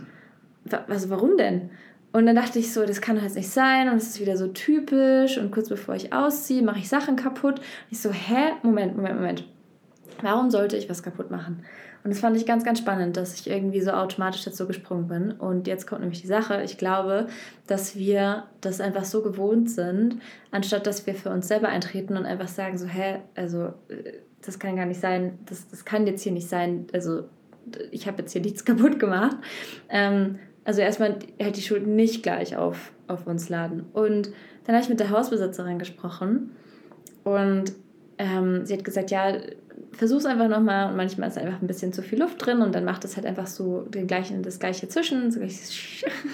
was, 0.86 1.10
warum 1.10 1.36
denn? 1.36 1.70
Und 2.12 2.26
dann 2.26 2.34
dachte 2.34 2.58
ich 2.58 2.72
so, 2.72 2.84
das 2.84 3.00
kann 3.00 3.20
halt 3.20 3.34
nicht 3.34 3.50
sein 3.50 3.88
und 3.88 3.96
es 3.96 4.08
ist 4.08 4.20
wieder 4.20 4.36
so 4.36 4.48
typisch 4.48 5.38
und 5.38 5.52
kurz 5.52 5.68
bevor 5.68 5.94
ich 5.94 6.12
ausziehe, 6.12 6.62
mache 6.62 6.80
ich 6.80 6.88
Sachen 6.88 7.16
kaputt. 7.16 7.60
Und 7.60 7.66
ich 7.90 8.00
so, 8.00 8.10
hä, 8.10 8.52
Moment, 8.62 8.96
Moment, 8.96 9.14
Moment. 9.16 9.44
Warum 10.22 10.50
sollte 10.50 10.76
ich 10.76 10.90
was 10.90 11.02
kaputt 11.02 11.30
machen? 11.30 11.64
Und 12.02 12.10
das 12.10 12.20
fand 12.20 12.36
ich 12.36 12.46
ganz, 12.46 12.64
ganz 12.64 12.78
spannend, 12.78 13.16
dass 13.16 13.34
ich 13.34 13.48
irgendwie 13.48 13.80
so 13.80 13.90
automatisch 13.90 14.42
dazu 14.44 14.66
gesprungen 14.66 15.06
bin. 15.06 15.32
Und 15.32 15.66
jetzt 15.66 15.86
kommt 15.86 16.00
nämlich 16.00 16.22
die 16.22 16.26
Sache. 16.26 16.62
Ich 16.62 16.78
glaube, 16.78 17.26
dass 17.66 17.94
wir 17.94 18.44
das 18.60 18.80
einfach 18.80 19.04
so 19.04 19.22
gewohnt 19.22 19.70
sind, 19.70 20.16
anstatt 20.50 20.86
dass 20.86 21.06
wir 21.06 21.14
für 21.14 21.30
uns 21.30 21.46
selber 21.46 21.68
eintreten 21.68 22.16
und 22.16 22.24
einfach 22.24 22.48
sagen, 22.48 22.78
so, 22.78 22.86
hä, 22.86 23.20
also 23.34 23.74
äh, 23.88 24.14
das 24.44 24.58
kann 24.58 24.76
gar 24.76 24.86
nicht 24.86 25.00
sein, 25.00 25.38
das, 25.44 25.68
das 25.68 25.84
kann 25.84 26.06
jetzt 26.06 26.22
hier 26.22 26.32
nicht 26.32 26.48
sein, 26.48 26.86
also 26.94 27.24
ich 27.90 28.06
habe 28.06 28.22
jetzt 28.22 28.32
hier 28.32 28.40
nichts 28.40 28.64
kaputt 28.64 28.98
gemacht. 28.98 29.36
Ähm, 29.90 30.38
also 30.64 30.80
erstmal 30.80 31.16
halt 31.40 31.56
die 31.56 31.62
Schuld 31.62 31.86
nicht 31.86 32.22
gleich 32.22 32.56
auf, 32.56 32.92
auf 33.08 33.26
uns 33.26 33.48
laden. 33.48 33.86
Und 33.92 34.30
dann 34.64 34.74
habe 34.74 34.82
ich 34.82 34.88
mit 34.88 35.00
der 35.00 35.10
Hausbesitzerin 35.10 35.78
gesprochen 35.78 36.52
und 37.24 37.72
ähm, 38.18 38.66
sie 38.66 38.74
hat 38.74 38.84
gesagt, 38.84 39.10
ja, 39.10 39.38
versuch's 39.92 40.26
einfach 40.26 40.48
nochmal 40.48 40.90
und 40.90 40.96
manchmal 40.96 41.28
ist 41.28 41.38
einfach 41.38 41.60
ein 41.60 41.66
bisschen 41.66 41.92
zu 41.92 42.02
viel 42.02 42.20
Luft 42.20 42.44
drin 42.44 42.60
und 42.60 42.74
dann 42.74 42.84
macht 42.84 43.04
es 43.04 43.16
halt 43.16 43.26
einfach 43.26 43.46
so 43.46 43.82
den 43.82 44.06
gleichen, 44.06 44.42
das 44.42 44.58
gleiche 44.58 44.88
Zwischen, 44.88 45.30
so 45.30 45.40
gleiches 45.40 45.72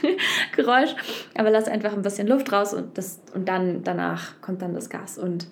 Geräusch, 0.57 0.95
aber 1.37 1.51
lass 1.51 1.69
einfach 1.69 1.93
ein 1.93 2.03
bisschen 2.03 2.27
Luft 2.27 2.53
raus 2.53 2.75
und, 2.75 2.99
das, 2.99 3.21
und 3.35 3.49
dann 3.49 3.83
danach 3.85 4.41
kommt 4.41 4.63
dann 4.63 4.75
das 4.75 4.91
Gas. 4.91 5.17
Und 5.19 5.47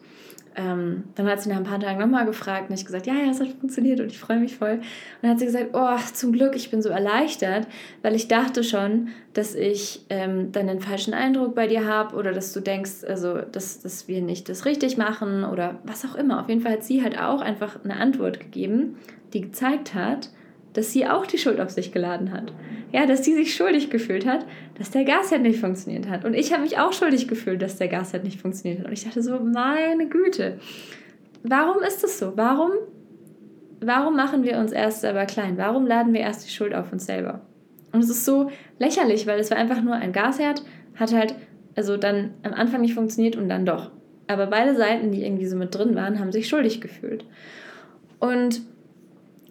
ähm, 0.56 1.04
dann 1.14 1.26
hat 1.26 1.40
sie 1.40 1.48
nach 1.48 1.56
ein 1.56 1.64
paar 1.64 1.80
Tagen 1.80 1.98
nochmal 1.98 2.26
gefragt 2.26 2.70
und 2.70 2.78
ich 2.78 2.84
gesagt, 2.84 3.06
ja, 3.06 3.14
ja, 3.14 3.30
es 3.30 3.40
hat 3.40 3.48
funktioniert 3.48 4.00
und 4.00 4.06
ich 4.06 4.18
freue 4.18 4.38
mich 4.38 4.56
voll. 4.56 4.74
Und 4.74 4.82
dann 5.22 5.32
hat 5.32 5.38
sie 5.38 5.46
gesagt, 5.46 5.70
oh, 5.72 5.96
zum 6.12 6.32
Glück, 6.32 6.54
ich 6.54 6.70
bin 6.70 6.82
so 6.82 6.90
erleichtert, 6.90 7.66
weil 8.02 8.14
ich 8.14 8.28
dachte 8.28 8.62
schon, 8.62 9.08
dass 9.32 9.54
ich 9.54 10.04
ähm, 10.10 10.52
dann 10.52 10.68
den 10.68 10.80
falschen 10.80 11.14
Eindruck 11.14 11.54
bei 11.54 11.66
dir 11.66 11.86
habe 11.86 12.16
oder 12.16 12.32
dass 12.32 12.52
du 12.52 12.60
denkst, 12.60 13.04
also, 13.08 13.40
dass, 13.40 13.80
dass 13.80 14.06
wir 14.06 14.22
nicht 14.22 14.48
das 14.48 14.64
richtig 14.64 14.96
machen 14.96 15.44
oder 15.44 15.80
was 15.84 16.04
auch 16.04 16.14
immer. 16.14 16.40
Auf 16.40 16.48
jeden 16.48 16.60
Fall 16.60 16.72
hat 16.72 16.84
sie 16.84 17.02
halt 17.02 17.20
auch 17.20 17.40
einfach 17.40 17.84
eine 17.84 17.96
Antwort 17.96 18.38
gegeben, 18.38 18.96
die 19.32 19.40
gezeigt 19.40 19.94
hat, 19.94 20.30
dass 20.74 20.92
sie 20.92 21.06
auch 21.06 21.26
die 21.26 21.38
Schuld 21.38 21.60
auf 21.60 21.70
sich 21.70 21.92
geladen 21.92 22.32
hat. 22.32 22.52
Ja, 22.92 23.06
dass 23.06 23.24
sie 23.24 23.34
sich 23.34 23.54
schuldig 23.54 23.90
gefühlt 23.90 24.26
hat, 24.26 24.46
dass 24.78 24.90
der 24.90 25.04
Gasherd 25.04 25.42
nicht 25.42 25.58
funktioniert 25.58 26.08
hat. 26.08 26.24
Und 26.24 26.34
ich 26.34 26.52
habe 26.52 26.62
mich 26.62 26.78
auch 26.78 26.92
schuldig 26.92 27.26
gefühlt, 27.26 27.62
dass 27.62 27.76
der 27.76 27.88
Gasherd 27.88 28.22
nicht 28.22 28.40
funktioniert 28.40 28.80
hat. 28.80 28.86
Und 28.86 28.92
ich 28.92 29.04
dachte 29.04 29.22
so, 29.22 29.40
meine 29.40 30.08
Güte, 30.08 30.58
warum 31.42 31.82
ist 31.82 32.04
das 32.04 32.18
so? 32.18 32.36
Warum, 32.36 32.70
warum 33.80 34.14
machen 34.14 34.44
wir 34.44 34.58
uns 34.58 34.70
erst 34.70 35.00
selber 35.00 35.26
klein? 35.26 35.56
Warum 35.56 35.86
laden 35.86 36.12
wir 36.12 36.20
erst 36.20 36.46
die 36.46 36.52
Schuld 36.52 36.74
auf 36.74 36.92
uns 36.92 37.06
selber? 37.06 37.40
Und 37.92 38.02
es 38.02 38.10
ist 38.10 38.24
so 38.24 38.50
lächerlich, 38.78 39.26
weil 39.26 39.40
es 39.40 39.50
war 39.50 39.58
einfach 39.58 39.80
nur 39.82 39.94
ein 39.94 40.12
Gasherd, 40.12 40.62
hat 40.96 41.12
halt 41.12 41.34
also 41.76 41.96
dann 41.96 42.34
am 42.42 42.52
Anfang 42.52 42.80
nicht 42.80 42.94
funktioniert 42.94 43.36
und 43.36 43.48
dann 43.48 43.66
doch. 43.66 43.90
Aber 44.26 44.46
beide 44.46 44.76
Seiten, 44.76 45.12
die 45.12 45.24
irgendwie 45.24 45.46
so 45.46 45.56
mit 45.56 45.74
drin 45.74 45.94
waren, 45.94 46.18
haben 46.18 46.32
sich 46.32 46.48
schuldig 46.48 46.80
gefühlt. 46.80 47.24
Und 48.18 48.62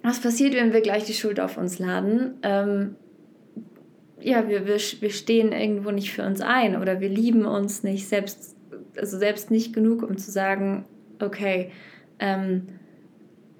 was 0.03 0.19
passiert, 0.19 0.53
wenn 0.53 0.73
wir 0.73 0.81
gleich 0.81 1.05
die 1.05 1.13
Schuld 1.13 1.39
auf 1.39 1.57
uns 1.57 1.79
laden? 1.79 2.35
Ähm, 2.43 2.95
ja, 4.21 4.47
wir, 4.47 4.67
wir, 4.67 4.77
wir 4.77 5.09
stehen 5.09 5.51
irgendwo 5.51 5.91
nicht 5.91 6.11
für 6.11 6.23
uns 6.23 6.41
ein 6.41 6.79
oder 6.79 6.99
wir 6.99 7.09
lieben 7.09 7.45
uns 7.45 7.83
nicht 7.83 8.07
selbst, 8.07 8.55
also 8.97 9.17
selbst 9.17 9.49
nicht 9.49 9.73
genug, 9.73 10.03
um 10.03 10.17
zu 10.17 10.29
sagen, 10.31 10.85
okay, 11.19 11.71
ähm, 12.19 12.67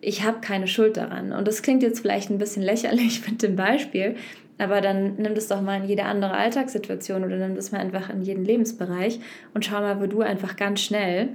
ich 0.01 0.23
habe 0.23 0.41
keine 0.41 0.67
Schuld 0.67 0.97
daran. 0.97 1.31
Und 1.31 1.47
das 1.47 1.61
klingt 1.61 1.81
jetzt 1.81 2.01
vielleicht 2.01 2.29
ein 2.29 2.37
bisschen 2.37 2.61
lächerlich 2.61 3.25
mit 3.29 3.41
dem 3.41 3.55
Beispiel, 3.55 4.15
aber 4.57 4.81
dann 4.81 5.15
nimm 5.15 5.35
das 5.35 5.47
doch 5.47 5.61
mal 5.61 5.81
in 5.81 5.87
jede 5.87 6.03
andere 6.03 6.33
Alltagssituation 6.33 7.23
oder 7.23 7.37
nimm 7.37 7.55
das 7.55 7.71
mal 7.71 7.79
einfach 7.79 8.09
in 8.09 8.21
jeden 8.21 8.45
Lebensbereich 8.45 9.19
und 9.53 9.65
schau 9.65 9.79
mal, 9.79 9.99
wo 10.01 10.07
du 10.07 10.21
einfach 10.21 10.55
ganz 10.55 10.81
schnell 10.81 11.29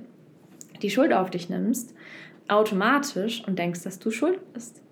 die 0.82 0.90
Schuld 0.90 1.12
auf 1.12 1.30
dich 1.30 1.48
nimmst, 1.48 1.94
automatisch 2.46 3.42
und 3.46 3.58
denkst, 3.58 3.82
dass 3.82 3.98
du 3.98 4.10
schuld 4.10 4.40
bist. 4.52 4.82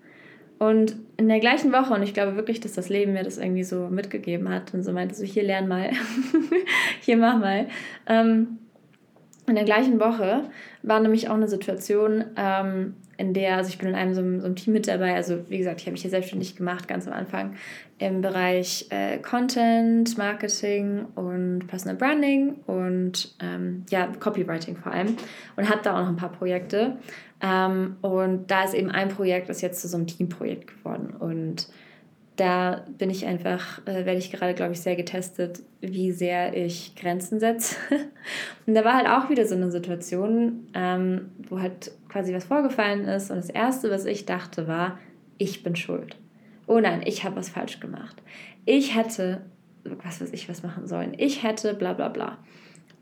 Und 0.59 0.95
in 1.17 1.27
der 1.27 1.39
gleichen 1.39 1.71
Woche, 1.71 1.93
und 1.93 2.01
ich 2.01 2.13
glaube 2.13 2.35
wirklich, 2.35 2.59
dass 2.59 2.73
das 2.73 2.89
Leben 2.89 3.13
mir 3.13 3.23
das 3.23 3.37
irgendwie 3.37 3.63
so 3.63 3.87
mitgegeben 3.89 4.49
hat 4.49 4.73
und 4.73 4.83
so 4.83 4.91
meinte, 4.91 5.15
so 5.15 5.23
hier 5.23 5.43
lern 5.43 5.67
mal, 5.67 5.91
hier 7.01 7.17
mach 7.17 7.39
mal. 7.39 7.67
Ähm, 8.07 8.57
in 9.47 9.55
der 9.55 9.63
gleichen 9.63 9.99
Woche 9.99 10.43
war 10.83 10.99
nämlich 10.99 11.29
auch 11.29 11.35
eine 11.35 11.47
Situation, 11.47 12.25
ähm, 12.35 12.95
in 13.17 13.33
der, 13.33 13.55
also 13.55 13.69
ich 13.69 13.77
bin 13.77 13.87
in 13.87 13.95
einem 13.95 14.13
so, 14.13 14.21
so 14.21 14.45
einem 14.45 14.55
Team 14.55 14.73
mit 14.73 14.87
dabei, 14.87 15.15
also 15.15 15.49
wie 15.49 15.57
gesagt, 15.57 15.79
ich 15.79 15.87
habe 15.87 15.93
mich 15.93 16.01
hier 16.01 16.11
selbstständig 16.11 16.55
gemacht, 16.55 16.87
ganz 16.87 17.07
am 17.07 17.13
Anfang, 17.13 17.55
im 17.97 18.21
Bereich 18.21 18.87
äh, 18.89 19.17
Content, 19.17 20.17
Marketing 20.17 21.05
und 21.15 21.65
Personal 21.67 21.95
Branding 21.95 22.55
und 22.67 23.35
ähm, 23.41 23.85
ja, 23.89 24.07
Copywriting 24.19 24.75
vor 24.75 24.91
allem 24.91 25.15
und 25.55 25.69
habe 25.69 25.79
da 25.81 25.95
auch 25.95 26.01
noch 26.01 26.09
ein 26.09 26.15
paar 26.15 26.31
Projekte. 26.31 26.97
Ähm, 27.41 27.97
und 28.01 28.47
da 28.49 28.63
ist 28.63 28.73
eben 28.73 28.89
ein 28.89 29.09
Projekt, 29.09 29.49
das 29.49 29.61
jetzt 29.61 29.81
zu 29.81 29.87
so 29.87 29.97
einem 29.97 30.07
Teamprojekt 30.07 30.67
geworden. 30.77 31.13
Und 31.17 31.67
da 32.35 32.85
bin 32.97 33.09
ich 33.09 33.25
einfach, 33.25 33.85
äh, 33.85 34.05
werde 34.05 34.17
ich 34.17 34.31
gerade, 34.31 34.53
glaube 34.53 34.73
ich, 34.73 34.81
sehr 34.81 34.95
getestet, 34.95 35.61
wie 35.81 36.11
sehr 36.11 36.55
ich 36.55 36.95
Grenzen 36.95 37.39
setze. 37.39 37.75
und 38.65 38.75
da 38.75 38.83
war 38.83 38.95
halt 38.95 39.07
auch 39.07 39.29
wieder 39.29 39.45
so 39.45 39.55
eine 39.55 39.71
Situation, 39.71 40.67
ähm, 40.73 41.31
wo 41.49 41.59
halt 41.59 41.91
quasi 42.09 42.33
was 42.33 42.45
vorgefallen 42.45 43.05
ist. 43.05 43.31
Und 43.31 43.37
das 43.37 43.49
Erste, 43.49 43.89
was 43.91 44.05
ich 44.05 44.25
dachte, 44.25 44.67
war, 44.67 44.99
ich 45.37 45.63
bin 45.63 45.75
schuld. 45.75 46.15
Oh 46.67 46.79
nein, 46.79 47.01
ich 47.05 47.23
habe 47.23 47.35
was 47.35 47.49
falsch 47.49 47.79
gemacht. 47.79 48.21
Ich 48.65 48.95
hätte 48.95 49.41
was 50.03 50.21
weiß 50.21 50.33
ich, 50.33 50.49
was 50.49 50.63
machen 50.63 50.87
sollen. 50.87 51.13
Ich 51.17 51.43
hätte 51.43 51.73
bla 51.73 51.93
bla 51.93 52.09
bla. 52.09 52.37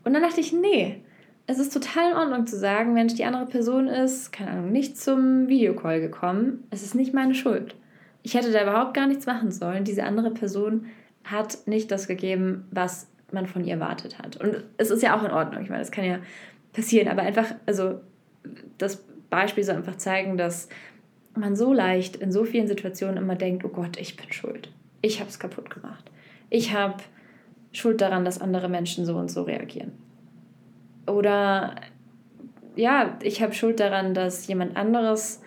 Und 0.04 0.12
dann 0.12 0.22
dachte 0.22 0.40
ich, 0.40 0.52
nee, 0.52 1.02
es 1.46 1.58
ist 1.58 1.72
total 1.72 2.12
in 2.12 2.16
Ordnung 2.16 2.46
zu 2.46 2.58
sagen, 2.58 2.92
Mensch, 2.92 3.14
die 3.14 3.24
andere 3.24 3.46
Person 3.46 3.86
ist, 3.86 4.32
keine 4.32 4.50
Ahnung, 4.50 4.72
nicht 4.72 4.98
zum 4.98 5.48
Videocall 5.48 6.00
gekommen. 6.00 6.64
Es 6.70 6.82
ist 6.82 6.94
nicht 6.94 7.14
meine 7.14 7.34
Schuld. 7.34 7.76
Ich 8.22 8.34
hätte 8.34 8.50
da 8.50 8.62
überhaupt 8.62 8.94
gar 8.94 9.06
nichts 9.06 9.26
machen 9.26 9.52
sollen. 9.52 9.84
Diese 9.84 10.02
andere 10.02 10.32
Person 10.32 10.86
hat 11.22 11.58
nicht 11.66 11.90
das 11.92 12.08
gegeben, 12.08 12.66
was 12.72 13.08
man 13.30 13.46
von 13.46 13.64
ihr 13.64 13.74
erwartet 13.74 14.18
hat. 14.18 14.36
Und 14.36 14.64
es 14.76 14.90
ist 14.90 15.02
ja 15.02 15.16
auch 15.16 15.22
in 15.22 15.30
Ordnung. 15.30 15.62
Ich 15.62 15.68
meine, 15.68 15.82
das 15.82 15.92
kann 15.92 16.04
ja 16.04 16.18
passieren. 16.72 17.08
Aber 17.08 17.22
einfach, 17.22 17.54
also 17.66 18.00
das 18.78 19.04
Beispiel 19.30 19.62
soll 19.62 19.76
einfach 19.76 19.96
zeigen, 19.96 20.36
dass 20.36 20.68
man 21.36 21.54
so 21.54 21.72
leicht 21.72 22.16
in 22.16 22.32
so 22.32 22.44
vielen 22.44 22.66
Situationen 22.66 23.18
immer 23.18 23.36
denkt, 23.36 23.64
oh 23.64 23.68
Gott, 23.68 23.98
ich 23.98 24.16
bin 24.16 24.32
schuld. 24.32 24.72
Ich 25.02 25.20
habe 25.20 25.30
es 25.30 25.38
kaputt 25.38 25.70
gemacht. 25.70 26.10
Ich 26.50 26.72
habe 26.72 26.96
Schuld 27.72 28.00
daran, 28.00 28.24
dass 28.24 28.40
andere 28.40 28.68
Menschen 28.68 29.04
so 29.04 29.16
und 29.16 29.30
so 29.30 29.42
reagieren. 29.42 29.92
Oder 31.06 31.76
ja, 32.76 33.16
ich 33.22 33.42
habe 33.42 33.54
Schuld 33.54 33.80
daran, 33.80 34.14
dass 34.14 34.46
jemand 34.46 34.76
anderes, 34.76 35.40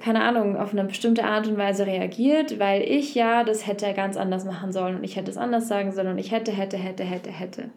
keine 0.00 0.22
Ahnung, 0.22 0.56
auf 0.56 0.72
eine 0.72 0.84
bestimmte 0.84 1.24
Art 1.24 1.46
und 1.48 1.58
Weise 1.58 1.86
reagiert, 1.86 2.58
weil 2.58 2.82
ich 2.82 3.14
ja 3.14 3.44
das 3.44 3.66
hätte 3.66 3.92
ganz 3.94 4.16
anders 4.16 4.44
machen 4.44 4.72
sollen 4.72 4.96
und 4.96 5.04
ich 5.04 5.16
hätte 5.16 5.30
es 5.30 5.36
anders 5.36 5.68
sagen 5.68 5.92
sollen 5.92 6.08
und 6.08 6.18
ich 6.18 6.30
hätte, 6.30 6.52
hätte, 6.52 6.76
hätte, 6.76 7.04
hätte, 7.04 7.30
hätte. 7.30 7.70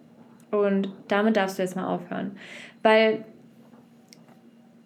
Und 0.51 0.93
damit 1.07 1.37
darfst 1.37 1.57
du 1.57 1.63
jetzt 1.63 1.75
mal 1.75 1.87
aufhören. 1.87 2.37
Weil 2.83 3.25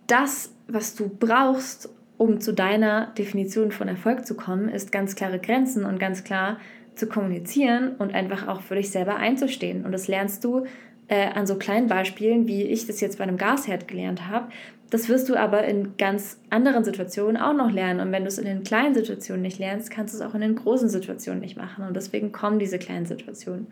das, 0.07 0.53
was 0.67 0.95
du 0.95 1.09
brauchst, 1.09 1.89
um 2.17 2.41
zu 2.41 2.53
deiner 2.53 3.07
Definition 3.17 3.71
von 3.71 3.87
Erfolg 3.87 4.25
zu 4.25 4.35
kommen, 4.35 4.67
ist 4.67 4.91
ganz 4.91 5.15
klare 5.15 5.39
Grenzen 5.39 5.85
und 5.85 5.99
ganz 5.99 6.23
klar 6.23 6.57
zu 6.95 7.07
kommunizieren 7.07 7.95
und 7.97 8.13
einfach 8.13 8.47
auch 8.47 8.61
für 8.61 8.75
dich 8.75 8.91
selber 8.91 9.15
einzustehen. 9.15 9.85
Und 9.85 9.91
das 9.91 10.07
lernst 10.07 10.43
du 10.43 10.65
äh, 11.09 11.27
an 11.27 11.45
so 11.45 11.55
kleinen 11.55 11.87
Beispielen, 11.87 12.47
wie 12.47 12.63
ich 12.63 12.87
das 12.87 13.01
jetzt 13.01 13.17
bei 13.17 13.25
einem 13.25 13.37
Gasherd 13.37 13.87
gelernt 13.87 14.27
habe, 14.27 14.47
das 14.89 15.07
wirst 15.07 15.29
du 15.29 15.35
aber 15.35 15.65
in 15.65 15.97
ganz 15.97 16.39
anderen 16.49 16.83
Situationen 16.83 17.37
auch 17.37 17.53
noch 17.53 17.71
lernen. 17.71 17.99
Und 17.99 18.11
wenn 18.11 18.23
du 18.23 18.27
es 18.27 18.39
in 18.39 18.45
den 18.45 18.63
kleinen 18.63 18.95
Situationen 18.95 19.43
nicht 19.43 19.59
lernst, 19.59 19.91
kannst 19.91 20.13
du 20.13 20.17
es 20.17 20.27
auch 20.27 20.33
in 20.33 20.41
den 20.41 20.55
großen 20.55 20.89
Situationen 20.89 21.41
nicht 21.41 21.57
machen. 21.57 21.85
Und 21.85 21.95
deswegen 21.95 22.31
kommen 22.31 22.57
diese 22.57 22.79
kleinen 22.79 23.05
Situationen. 23.05 23.67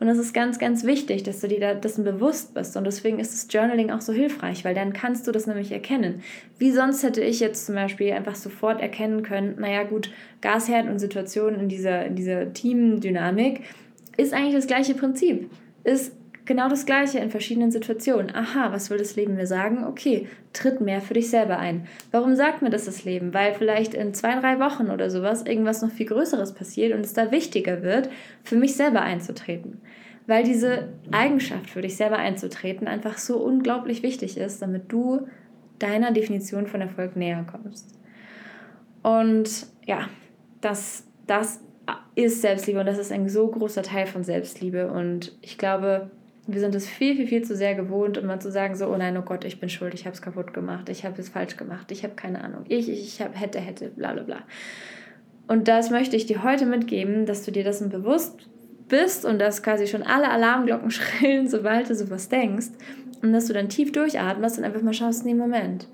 Und 0.00 0.06
das 0.06 0.16
ist 0.16 0.32
ganz, 0.32 0.58
ganz 0.58 0.84
wichtig, 0.84 1.22
dass 1.22 1.40
du 1.40 1.48
dir 1.48 1.74
dessen 1.74 2.02
bewusst 2.02 2.54
bist. 2.54 2.76
Und 2.78 2.84
deswegen 2.84 3.18
ist 3.18 3.34
das 3.34 3.52
Journaling 3.52 3.90
auch 3.90 4.00
so 4.00 4.14
hilfreich, 4.14 4.64
weil 4.64 4.74
dann 4.74 4.94
kannst 4.94 5.26
du 5.26 5.32
das 5.32 5.46
nämlich 5.46 5.70
erkennen. 5.70 6.22
Wie 6.58 6.70
sonst 6.70 7.02
hätte 7.02 7.20
ich 7.20 7.40
jetzt 7.40 7.66
zum 7.66 7.74
Beispiel 7.74 8.12
einfach 8.12 8.34
sofort 8.34 8.80
erkennen 8.80 9.22
können, 9.22 9.56
naja 9.58 9.82
gut, 9.82 10.10
Gasherd 10.40 10.88
und 10.88 10.98
Situationen 10.98 11.60
in 11.60 11.68
dieser, 11.68 12.06
in 12.06 12.16
dieser 12.16 12.54
Teamdynamik 12.54 13.60
ist 14.16 14.32
eigentlich 14.32 14.54
das 14.54 14.66
gleiche 14.66 14.94
Prinzip. 14.94 15.50
Ist 15.82 16.12
Genau 16.46 16.68
das 16.68 16.84
Gleiche 16.84 17.20
in 17.20 17.30
verschiedenen 17.30 17.70
Situationen. 17.70 18.34
Aha, 18.34 18.70
was 18.70 18.90
will 18.90 18.98
das 18.98 19.16
Leben 19.16 19.34
mir 19.34 19.46
sagen? 19.46 19.84
Okay, 19.84 20.28
tritt 20.52 20.80
mehr 20.82 21.00
für 21.00 21.14
dich 21.14 21.30
selber 21.30 21.58
ein. 21.58 21.86
Warum 22.10 22.36
sagt 22.36 22.60
mir 22.60 22.68
das 22.68 22.84
das 22.84 23.04
Leben? 23.04 23.32
Weil 23.32 23.54
vielleicht 23.54 23.94
in 23.94 24.12
zwei, 24.12 24.38
drei 24.38 24.60
Wochen 24.60 24.90
oder 24.90 25.08
sowas 25.08 25.46
irgendwas 25.46 25.80
noch 25.80 25.90
viel 25.90 26.06
Größeres 26.06 26.52
passiert 26.52 26.92
und 26.92 27.00
es 27.00 27.14
da 27.14 27.30
wichtiger 27.30 27.82
wird, 27.82 28.10
für 28.42 28.56
mich 28.56 28.76
selber 28.76 29.00
einzutreten. 29.00 29.80
Weil 30.26 30.44
diese 30.44 30.88
Eigenschaft, 31.12 31.70
für 31.70 31.80
dich 31.80 31.96
selber 31.96 32.16
einzutreten, 32.16 32.88
einfach 32.88 33.16
so 33.16 33.38
unglaublich 33.38 34.02
wichtig 34.02 34.36
ist, 34.36 34.60
damit 34.60 34.92
du 34.92 35.26
deiner 35.78 36.12
Definition 36.12 36.66
von 36.66 36.82
Erfolg 36.82 37.16
näher 37.16 37.46
kommst. 37.50 37.98
Und 39.02 39.66
ja, 39.86 40.08
das, 40.60 41.06
das 41.26 41.60
ist 42.14 42.42
Selbstliebe 42.42 42.80
und 42.80 42.86
das 42.86 42.98
ist 42.98 43.12
ein 43.12 43.28
so 43.28 43.48
großer 43.48 43.82
Teil 43.82 44.06
von 44.06 44.24
Selbstliebe. 44.24 44.90
Und 44.90 45.32
ich 45.42 45.58
glaube, 45.58 46.10
wir 46.46 46.60
sind 46.60 46.74
es 46.74 46.88
viel, 46.88 47.16
viel, 47.16 47.26
viel 47.26 47.42
zu 47.42 47.56
sehr 47.56 47.74
gewohnt, 47.74 48.16
immer 48.16 48.38
zu 48.38 48.50
sagen, 48.50 48.76
so, 48.76 48.86
oh 48.88 48.96
nein, 48.96 49.16
oh 49.16 49.22
Gott, 49.22 49.44
ich 49.44 49.60
bin 49.60 49.68
schuld, 49.68 49.94
ich 49.94 50.04
habe 50.04 50.14
es 50.14 50.22
kaputt 50.22 50.52
gemacht, 50.52 50.88
ich 50.88 51.04
habe 51.04 51.20
es 51.20 51.30
falsch 51.30 51.56
gemacht, 51.56 51.90
ich 51.90 52.04
habe 52.04 52.14
keine 52.14 52.44
Ahnung, 52.44 52.64
ich, 52.68 52.88
ich, 52.88 53.02
ich 53.02 53.22
hab, 53.22 53.38
hätte, 53.38 53.60
hätte, 53.60 53.88
bla 53.88 54.12
bla 54.12 54.22
bla. 54.22 54.42
Und 55.46 55.68
das 55.68 55.90
möchte 55.90 56.16
ich 56.16 56.26
dir 56.26 56.42
heute 56.42 56.66
mitgeben, 56.66 57.26
dass 57.26 57.44
du 57.44 57.50
dir 57.50 57.64
dessen 57.64 57.90
bewusst 57.90 58.48
bist 58.88 59.24
und 59.24 59.38
dass 59.38 59.62
quasi 59.62 59.86
schon 59.86 60.02
alle 60.02 60.30
Alarmglocken 60.30 60.90
schrillen, 60.90 61.48
sobald 61.48 61.90
du 61.90 61.94
sowas 61.94 62.28
denkst. 62.28 62.68
Und 63.22 63.32
dass 63.32 63.46
du 63.46 63.54
dann 63.54 63.70
tief 63.70 63.92
durchatmest 63.92 64.58
und 64.58 64.64
einfach 64.64 64.82
mal 64.82 64.92
schaust, 64.92 65.24
nee, 65.24 65.34
Moment, 65.34 65.88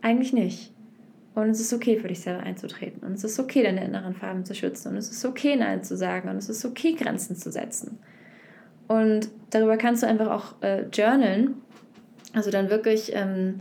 eigentlich 0.00 0.32
nicht. 0.32 0.72
Und 1.34 1.50
es 1.50 1.60
ist 1.60 1.72
okay 1.72 1.98
für 1.98 2.08
dich 2.08 2.20
selber 2.20 2.42
einzutreten. 2.42 3.02
Und 3.02 3.14
es 3.14 3.24
ist 3.24 3.38
okay, 3.40 3.62
deine 3.62 3.84
inneren 3.84 4.14
Farben 4.14 4.44
zu 4.44 4.54
schützen. 4.54 4.88
Und 4.92 4.96
es 4.96 5.10
ist 5.10 5.24
okay, 5.24 5.56
Nein 5.56 5.82
zu 5.82 5.96
sagen. 5.96 6.28
Und 6.28 6.36
es 6.36 6.48
ist 6.48 6.64
okay, 6.64 6.92
Grenzen 6.92 7.36
zu 7.36 7.50
setzen. 7.50 7.98
Und 8.88 9.28
darüber 9.50 9.76
kannst 9.76 10.02
du 10.02 10.06
einfach 10.06 10.30
auch 10.30 10.62
äh, 10.62 10.82
journalen. 10.92 11.54
Also 12.32 12.50
dann 12.50 12.70
wirklich 12.70 13.12
ähm, 13.14 13.58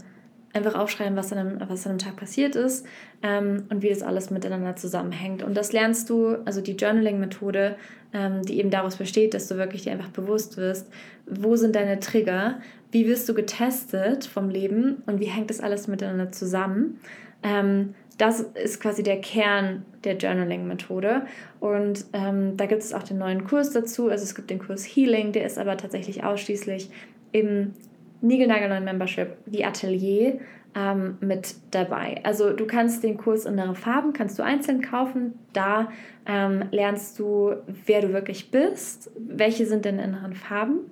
einfach 0.54 0.76
aufschreiben, 0.76 1.16
was 1.16 1.32
an, 1.34 1.40
einem, 1.40 1.60
was 1.68 1.86
an 1.86 1.92
einem 1.92 2.00
Tag 2.00 2.16
passiert 2.16 2.56
ist 2.56 2.86
ähm, 3.24 3.66
und 3.70 3.82
wie 3.82 3.90
das 3.90 4.04
alles 4.04 4.30
miteinander 4.30 4.76
zusammenhängt. 4.76 5.44
Und 5.44 5.56
das 5.58 5.74
lernst 5.74 6.10
du, 6.10 6.38
also 6.46 6.62
die 6.62 6.74
Journaling-Methode, 6.74 7.76
ähm, 8.14 8.44
die 8.44 8.60
eben 8.60 8.70
daraus 8.70 8.96
besteht, 8.96 9.34
dass 9.34 9.48
du 9.48 9.58
wirklich 9.58 9.84
dir 9.84 9.92
einfach 9.92 10.10
bewusst 10.10 10.58
wirst, 10.58 10.90
wo 11.26 11.56
sind 11.56 11.76
deine 11.76 12.00
Trigger, 12.00 12.60
wie 12.92 13.08
wirst 13.08 13.28
du 13.28 13.34
getestet 13.34 14.26
vom 14.26 14.50
Leben 14.50 15.02
und 15.08 15.20
wie 15.20 15.26
hängt 15.26 15.50
das 15.50 15.60
alles 15.60 15.88
miteinander 15.88 16.32
zusammen. 16.32 17.00
Ähm, 17.42 17.96
das 18.18 18.42
ist 18.42 18.80
quasi 18.80 19.04
der 19.04 19.20
Kern 19.22 19.86
der 20.04 20.18
Journaling-Methode. 20.18 21.26
Und 21.60 22.06
ähm, 22.14 22.58
da 22.58 22.66
gibt 22.66 22.84
es 22.84 22.94
auch 22.94 23.04
den 23.04 23.18
neuen 23.18 23.46
Kurs 23.46 23.72
dazu. 23.72 24.10
Also 24.10 24.24
es 24.24 24.36
gibt 24.36 24.50
den 24.50 24.60
Kurs 24.60 24.84
Healing, 24.84 25.32
der 25.32 25.46
ist 25.46 25.58
aber 25.58 25.78
tatsächlich 25.78 26.24
ausschließlich 26.24 26.90
im 27.32 27.74
Niegelnagelneuen 28.22 28.84
Membership, 28.84 29.38
die 29.46 29.66
Atelier, 29.66 30.40
ähm, 30.76 31.18
mit 31.20 31.56
dabei. 31.72 32.22
Also 32.24 32.52
du 32.52 32.66
kannst 32.66 33.04
den 33.04 33.18
Kurs 33.18 33.46
Innere 33.46 33.76
Farben, 33.76 34.14
kannst 34.14 34.40
du 34.40 34.44
einzeln 34.44 34.82
kaufen. 34.82 35.34
Da 35.54 35.90
ähm, 36.26 36.66
lernst 36.72 37.20
du, 37.20 37.56
wer 37.86 38.02
du 38.02 38.14
wirklich 38.14 38.50
bist, 38.52 39.12
welche 39.18 39.66
sind 39.66 39.86
denn 39.86 40.00
inneren 40.00 40.34
Farben 40.34 40.92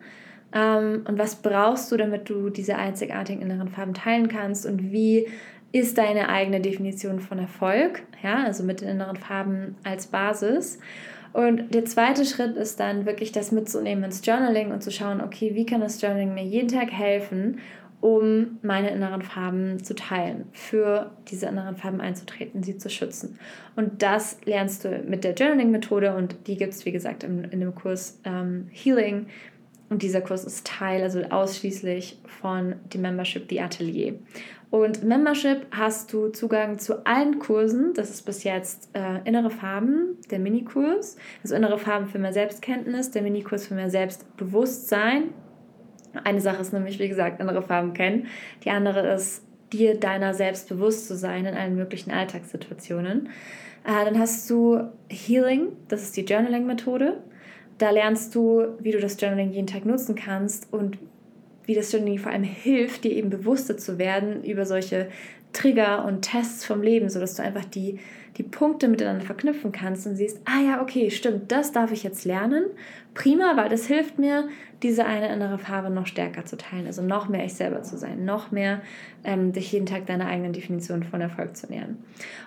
ähm, 0.53 1.03
und 1.07 1.17
was 1.17 1.35
brauchst 1.35 1.91
du, 1.91 1.97
damit 1.97 2.29
du 2.29 2.49
diese 2.49 2.75
einzigartigen 2.75 3.41
inneren 3.41 3.69
Farben 3.69 3.93
teilen 3.93 4.27
kannst 4.27 4.65
und 4.65 4.91
wie 4.91 5.27
ist 5.71 5.97
deine 5.97 6.29
eigene 6.29 6.59
Definition 6.59 7.19
von 7.19 7.39
Erfolg, 7.39 8.03
ja, 8.21 8.43
also 8.43 8.63
mit 8.63 8.81
den 8.81 8.89
inneren 8.89 9.15
Farben 9.15 9.75
als 9.83 10.07
Basis. 10.07 10.79
Und 11.33 11.73
der 11.73 11.85
zweite 11.85 12.25
Schritt 12.25 12.57
ist 12.57 12.79
dann 12.79 13.05
wirklich 13.05 13.31
das 13.31 13.51
mitzunehmen 13.51 14.03
ins 14.03 14.25
Journaling 14.25 14.71
und 14.71 14.83
zu 14.83 14.91
schauen, 14.91 15.21
okay, 15.21 15.51
wie 15.55 15.65
kann 15.65 15.79
das 15.79 16.01
Journaling 16.01 16.33
mir 16.33 16.43
jeden 16.43 16.67
Tag 16.67 16.91
helfen, 16.91 17.59
um 18.01 18.57
meine 18.63 18.89
inneren 18.89 19.21
Farben 19.21 19.81
zu 19.83 19.93
teilen, 19.93 20.45
für 20.51 21.11
diese 21.29 21.45
inneren 21.45 21.77
Farben 21.77 22.01
einzutreten, 22.01 22.63
sie 22.63 22.77
zu 22.77 22.89
schützen. 22.89 23.39
Und 23.75 24.01
das 24.01 24.39
lernst 24.43 24.83
du 24.83 25.03
mit 25.07 25.23
der 25.23 25.35
Journaling-Methode 25.35 26.15
und 26.15 26.47
die 26.47 26.57
gibt 26.57 26.73
es, 26.73 26.85
wie 26.85 26.91
gesagt, 26.91 27.23
in, 27.23 27.43
in 27.45 27.59
dem 27.59 27.75
Kurs 27.75 28.19
ähm, 28.25 28.67
Healing. 28.71 29.27
Und 29.89 30.01
dieser 30.01 30.21
Kurs 30.21 30.45
ist 30.45 30.65
Teil, 30.65 31.03
also 31.03 31.21
ausschließlich 31.21 32.17
von 32.25 32.75
dem 32.91 33.01
Membership 33.01 33.45
The 33.49 33.61
Atelier. 33.61 34.15
Und 34.71 35.03
Membership 35.03 35.67
hast 35.71 36.13
du 36.13 36.29
Zugang 36.29 36.79
zu 36.79 37.05
allen 37.05 37.39
Kursen. 37.39 37.93
Das 37.93 38.09
ist 38.09 38.25
bis 38.25 38.45
jetzt 38.45 38.89
äh, 38.93 39.19
Innere 39.25 39.49
Farben, 39.49 40.17
der 40.31 40.39
Minikurs. 40.39 41.17
Also 41.43 41.55
Innere 41.55 41.77
Farben 41.77 42.07
für 42.07 42.19
mehr 42.19 42.31
Selbstkenntnis, 42.31 43.11
der 43.11 43.21
Minikurs 43.21 43.67
für 43.67 43.75
mehr 43.75 43.89
Selbstbewusstsein. 43.89 45.33
Eine 46.23 46.39
Sache 46.39 46.61
ist 46.61 46.71
nämlich, 46.71 46.99
wie 46.99 47.09
gesagt, 47.09 47.41
innere 47.41 47.61
Farben 47.61 47.93
kennen. 47.93 48.27
Die 48.63 48.69
andere 48.69 49.13
ist, 49.13 49.43
dir 49.73 49.99
deiner 49.99 50.33
selbst 50.33 50.69
bewusst 50.69 51.07
zu 51.07 51.15
sein 51.15 51.45
in 51.45 51.55
allen 51.55 51.75
möglichen 51.75 52.11
Alltagssituationen. 52.11 53.29
Äh, 53.85 54.05
dann 54.05 54.19
hast 54.19 54.49
du 54.49 54.89
Healing, 55.09 55.73
das 55.89 56.03
ist 56.03 56.15
die 56.15 56.21
Journaling-Methode. 56.25 57.21
Da 57.77 57.89
lernst 57.89 58.35
du, 58.35 58.67
wie 58.79 58.91
du 58.91 58.99
das 58.99 59.19
Journaling 59.19 59.51
jeden 59.51 59.67
Tag 59.67 59.85
nutzen 59.85 60.15
kannst 60.15 60.71
und 60.71 60.97
wie 61.65 61.75
das 61.75 61.91
Journaling 61.91 62.19
vor 62.19 62.31
allem 62.31 62.43
hilft, 62.43 63.03
dir 63.03 63.11
eben 63.11 63.29
bewusster 63.29 63.77
zu 63.77 63.97
werden 63.97 64.43
über 64.43 64.65
solche 64.65 65.09
Trigger 65.53 66.05
und 66.05 66.21
Tests 66.21 66.65
vom 66.65 66.81
Leben, 66.81 67.09
sodass 67.09 67.35
du 67.35 67.43
einfach 67.43 67.65
die, 67.65 67.99
die 68.37 68.43
Punkte 68.43 68.87
miteinander 68.87 69.25
verknüpfen 69.25 69.71
kannst 69.71 70.07
und 70.07 70.15
siehst, 70.15 70.39
ah 70.45 70.61
ja, 70.61 70.81
okay, 70.81 71.11
stimmt, 71.11 71.51
das 71.51 71.71
darf 71.71 71.91
ich 71.91 72.03
jetzt 72.03 72.23
lernen. 72.25 72.65
Prima, 73.13 73.57
weil 73.57 73.67
das 73.67 73.85
hilft 73.85 74.17
mir, 74.17 74.47
diese 74.81 75.05
eine 75.05 75.31
innere 75.33 75.59
Farbe 75.59 75.89
noch 75.89 76.07
stärker 76.07 76.45
zu 76.45 76.57
teilen, 76.57 76.87
also 76.87 77.01
noch 77.01 77.27
mehr 77.27 77.45
ich 77.45 77.53
selber 77.53 77.83
zu 77.83 77.97
sein, 77.97 78.23
noch 78.23 78.51
mehr 78.51 78.81
ähm, 79.23 79.51
dich 79.51 79.71
jeden 79.71 79.85
Tag 79.85 80.05
deiner 80.05 80.27
eigenen 80.27 80.53
Definition 80.53 81.03
von 81.03 81.21
Erfolg 81.21 81.55
zu 81.55 81.67
nähern. 81.67 81.97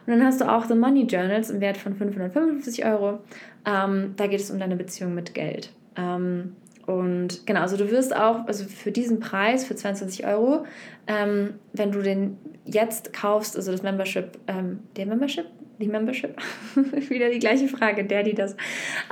Und 0.06 0.12
dann 0.12 0.24
hast 0.24 0.40
du 0.40 0.50
auch 0.50 0.64
The 0.64 0.74
Money 0.74 1.02
Journals 1.02 1.50
im 1.50 1.60
Wert 1.60 1.76
von 1.76 1.94
555 1.94 2.84
Euro. 2.86 3.18
Ähm, 3.66 4.14
da 4.16 4.26
geht 4.26 4.40
es 4.40 4.50
um 4.50 4.58
deine 4.58 4.76
Beziehung 4.76 5.14
mit 5.14 5.34
Geld. 5.34 5.70
Ähm, 5.96 6.56
und 6.86 7.46
genau, 7.46 7.60
also 7.60 7.76
du 7.76 7.90
wirst 7.90 8.14
auch, 8.14 8.46
also 8.46 8.64
für 8.64 8.92
diesen 8.92 9.20
Preis, 9.20 9.64
für 9.64 9.74
22 9.74 10.26
Euro, 10.26 10.66
ähm, 11.06 11.54
wenn 11.72 11.92
du 11.92 12.02
den 12.02 12.36
jetzt 12.64 13.12
kaufst, 13.12 13.56
also 13.56 13.72
das 13.72 13.82
Membership, 13.82 14.38
ähm, 14.46 14.80
der 14.96 15.06
Membership, 15.06 15.46
die 15.78 15.88
Membership? 15.88 16.36
Wieder 17.08 17.30
die 17.30 17.38
gleiche 17.38 17.68
Frage, 17.68 18.04
der, 18.04 18.22
die 18.22 18.34
das. 18.34 18.56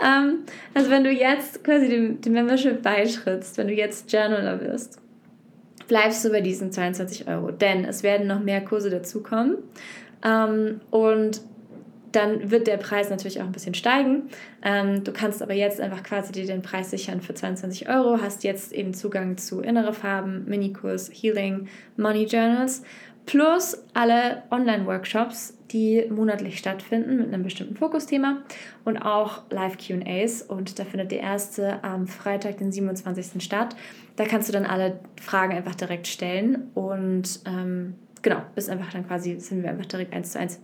Ähm, 0.02 0.40
also 0.74 0.90
wenn 0.90 1.04
du 1.04 1.10
jetzt 1.10 1.64
quasi 1.64 1.88
dem, 1.88 2.20
dem 2.20 2.32
Membership 2.34 2.82
beitrittst, 2.82 3.58
wenn 3.58 3.68
du 3.68 3.74
jetzt 3.74 4.12
Journaler 4.12 4.60
wirst, 4.60 5.00
bleibst 5.88 6.24
du 6.24 6.30
bei 6.30 6.40
diesen 6.40 6.70
22 6.70 7.28
Euro, 7.28 7.50
denn 7.50 7.84
es 7.84 8.02
werden 8.02 8.26
noch 8.26 8.40
mehr 8.40 8.60
Kurse 8.60 8.90
dazukommen. 8.90 9.58
Ähm, 10.24 10.80
und 10.90 11.42
dann 12.12 12.50
wird 12.50 12.66
der 12.66 12.76
Preis 12.76 13.10
natürlich 13.10 13.40
auch 13.40 13.46
ein 13.46 13.52
bisschen 13.52 13.74
steigen. 13.74 14.28
Ähm, 14.62 15.02
du 15.02 15.12
kannst 15.12 15.42
aber 15.42 15.54
jetzt 15.54 15.80
einfach 15.80 16.02
quasi 16.02 16.32
dir 16.32 16.46
den 16.46 16.62
Preis 16.62 16.90
sichern 16.90 17.20
für 17.20 17.34
22 17.34 17.88
Euro, 17.88 18.20
hast 18.20 18.44
jetzt 18.44 18.72
eben 18.72 18.94
Zugang 18.94 19.38
zu 19.38 19.60
innere 19.60 19.92
Farben, 19.92 20.44
Minikurs, 20.46 21.10
Healing, 21.12 21.68
Money 21.96 22.24
Journals, 22.24 22.82
plus 23.24 23.82
alle 23.94 24.42
Online-Workshops, 24.50 25.56
die 25.70 26.04
monatlich 26.10 26.58
stattfinden 26.58 27.16
mit 27.16 27.28
einem 27.28 27.44
bestimmten 27.44 27.76
Fokusthema 27.76 28.42
und 28.84 28.98
auch 28.98 29.44
Live-QAs. 29.50 30.42
Und 30.42 30.78
da 30.78 30.84
findet 30.84 31.12
der 31.12 31.20
erste 31.20 31.82
am 31.82 32.06
Freitag, 32.06 32.58
den 32.58 32.72
27. 32.72 33.42
statt. 33.42 33.74
Da 34.16 34.24
kannst 34.24 34.48
du 34.48 34.52
dann 34.52 34.66
alle 34.66 35.00
Fragen 35.20 35.56
einfach 35.56 35.74
direkt 35.74 36.08
stellen 36.08 36.70
und 36.74 37.40
ähm, 37.46 37.94
genau, 38.20 38.42
bist 38.54 38.68
einfach 38.68 38.92
dann 38.92 39.06
quasi, 39.06 39.40
sind 39.40 39.62
wir 39.62 39.70
einfach 39.70 39.86
direkt 39.86 40.12
eins 40.12 40.32
zu 40.32 40.38
eins 40.38 40.60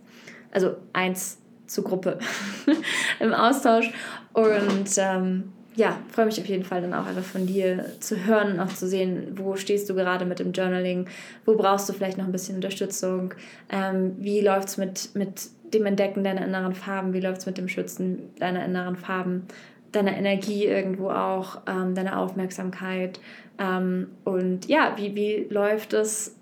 also 0.53 0.77
eins 0.93 1.38
zur 1.69 1.85
Gruppe 1.85 2.19
im 3.21 3.33
Austausch. 3.33 3.91
Und 4.33 4.89
ähm, 4.97 5.53
ja, 5.77 5.97
freue 6.11 6.27
mich 6.27 6.41
auf 6.41 6.47
jeden 6.47 6.65
Fall 6.65 6.81
dann 6.81 6.93
auch 6.93 7.07
einfach 7.07 7.23
von 7.23 7.47
dir 7.47 7.93
zu 8.01 8.27
hören 8.27 8.55
und 8.55 8.61
auch 8.61 8.73
zu 8.73 8.89
sehen, 8.89 9.35
wo 9.37 9.55
stehst 9.55 9.89
du 9.89 9.95
gerade 9.95 10.25
mit 10.25 10.41
dem 10.41 10.53
Journaling, 10.53 11.07
wo 11.45 11.55
brauchst 11.55 11.89
du 11.89 11.93
vielleicht 11.93 12.19
noch 12.19 12.25
ein 12.25 12.33
bisschen 12.33 12.57
Unterstützung, 12.57 13.35
ähm, 13.71 14.17
wie 14.19 14.41
läuft 14.41 14.69
es 14.69 14.77
mit, 14.77 15.15
mit 15.15 15.43
dem 15.73 15.87
Entdecken 15.87 16.25
deiner 16.25 16.45
inneren 16.45 16.75
Farben, 16.75 17.13
wie 17.13 17.21
läuft 17.21 17.43
es 17.43 17.47
mit 17.47 17.59
dem 17.59 17.69
Schützen 17.69 18.31
deiner 18.41 18.65
inneren 18.65 18.97
Farben, 18.97 19.47
deiner 19.93 20.17
Energie 20.17 20.67
irgendwo 20.67 21.11
auch, 21.11 21.61
ähm, 21.69 21.95
deiner 21.95 22.19
Aufmerksamkeit? 22.19 23.21
Ähm, 23.61 24.09
und 24.25 24.67
ja, 24.67 24.95
wie, 24.97 25.15
wie 25.15 25.47
läuft 25.49 25.93
es 25.93 26.35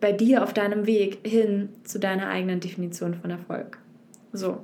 bei 0.00 0.12
dir 0.12 0.42
auf 0.42 0.52
deinem 0.52 0.86
Weg 0.86 1.18
hin 1.24 1.68
zu 1.84 1.98
deiner 1.98 2.28
eigenen 2.28 2.60
Definition 2.60 3.14
von 3.14 3.30
Erfolg. 3.30 3.78
So, 4.32 4.62